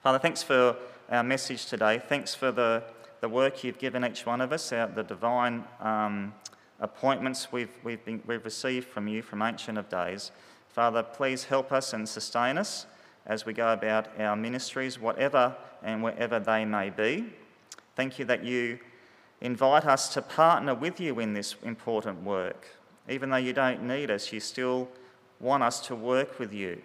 Father, 0.02 0.20
thanks 0.20 0.42
for 0.44 0.76
our 1.10 1.24
message 1.24 1.66
today. 1.66 2.02
Thanks 2.08 2.34
for 2.34 2.52
the, 2.52 2.84
the 3.20 3.30
work 3.30 3.64
you've 3.64 3.78
given 3.78 4.04
each 4.06 4.26
one 4.26 4.42
of 4.42 4.52
us, 4.52 4.72
our, 4.72 4.88
the 4.88 5.04
divine 5.04 5.66
um, 5.80 6.34
appointments 6.80 7.52
we've, 7.52 7.70
we've, 7.84 8.04
been, 8.04 8.22
we've 8.26 8.44
received 8.46 8.88
from 8.88 9.08
you 9.08 9.22
from 9.22 9.42
Ancient 9.42 9.78
of 9.78 9.90
Days. 9.90 10.32
Father, 10.74 11.04
please 11.04 11.44
help 11.44 11.72
us 11.72 11.94
and 11.94 12.10
sustain 12.10 12.58
us 12.58 12.88
as 13.28 13.46
we 13.46 13.54
go 13.54 13.72
about 13.72 14.08
our 14.20 14.36
ministries, 14.36 15.00
whatever 15.00 15.56
and 15.84 16.02
wherever 16.02 16.40
they 16.40 16.66
may 16.66 16.90
be. 16.90 17.28
Thank 17.96 18.18
you 18.18 18.26
that 18.26 18.44
you 18.44 18.80
invite 19.40 19.86
us 19.86 20.12
to 20.16 20.22
partner 20.24 20.74
with 20.74 21.00
you 21.00 21.20
in 21.20 21.36
this 21.36 21.56
important 21.62 22.24
work. 22.24 22.68
Even 23.08 23.30
though 23.30 23.38
you 23.38 23.54
don't 23.54 23.84
need 23.84 24.10
us, 24.10 24.34
you 24.34 24.40
still 24.40 24.90
want 25.40 25.62
us 25.62 25.80
to 25.88 25.96
work 25.96 26.40
with 26.40 26.52
you. 26.52 26.82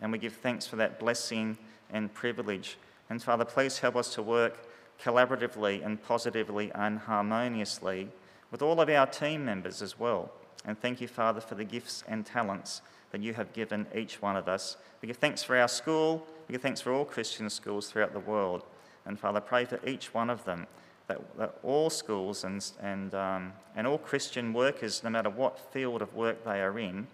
And 0.00 0.10
we 0.10 0.16
give 0.16 0.32
thanks 0.32 0.66
for 0.66 0.76
that 0.76 0.98
blessing 0.98 1.58
and 1.92 2.12
privilege. 2.14 2.78
And 3.10 3.22
Father, 3.22 3.44
please 3.44 3.78
help 3.78 3.96
us 3.96 4.14
to 4.14 4.22
work 4.22 4.66
collaboratively 5.02 5.84
and 5.84 6.02
positively 6.02 6.72
and 6.74 6.98
harmoniously 6.98 8.08
with 8.50 8.62
all 8.62 8.80
of 8.80 8.88
our 8.88 9.06
team 9.06 9.44
members 9.44 9.82
as 9.82 9.98
well. 9.98 10.32
And 10.64 10.80
thank 10.80 11.02
you, 11.02 11.08
Father, 11.08 11.42
for 11.42 11.56
the 11.56 11.64
gifts 11.64 12.04
and 12.08 12.24
talents 12.24 12.80
that 13.10 13.22
you 13.22 13.34
have 13.34 13.52
given 13.52 13.86
each 13.94 14.20
one 14.20 14.36
of 14.36 14.48
us. 14.48 14.76
We 15.00 15.06
give 15.06 15.16
thanks 15.16 15.42
for 15.42 15.56
our 15.56 15.68
school. 15.68 16.26
We 16.46 16.52
give 16.52 16.62
thanks 16.62 16.80
for 16.80 16.92
all 16.92 17.04
Christian 17.04 17.48
schools 17.50 17.90
throughout 17.90 18.12
the 18.12 18.20
world. 18.20 18.64
And 19.06 19.18
Father, 19.18 19.40
pray 19.40 19.64
for 19.64 19.80
each 19.86 20.12
one 20.12 20.30
of 20.30 20.44
them 20.44 20.66
that, 21.06 21.38
that 21.38 21.58
all 21.62 21.90
schools 21.90 22.44
and, 22.44 22.64
and, 22.80 23.14
um, 23.14 23.52
and 23.74 23.86
all 23.86 23.98
Christian 23.98 24.52
workers, 24.52 25.02
no 25.02 25.10
matter 25.10 25.30
what 25.30 25.58
field 25.72 26.02
of 26.02 26.14
work 26.14 26.44
they 26.44 26.60
are 26.60 26.78
in, 26.78 27.06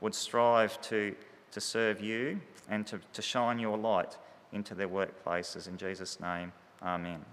would 0.00 0.14
strive 0.14 0.80
to, 0.82 1.14
to 1.52 1.60
serve 1.60 2.00
you 2.00 2.40
and 2.68 2.86
to, 2.86 2.98
to 3.12 3.22
shine 3.22 3.58
your 3.58 3.76
light 3.76 4.16
into 4.52 4.74
their 4.74 4.88
workplaces. 4.88 5.68
In 5.68 5.76
Jesus' 5.76 6.18
name, 6.20 6.52
amen. 6.82 7.24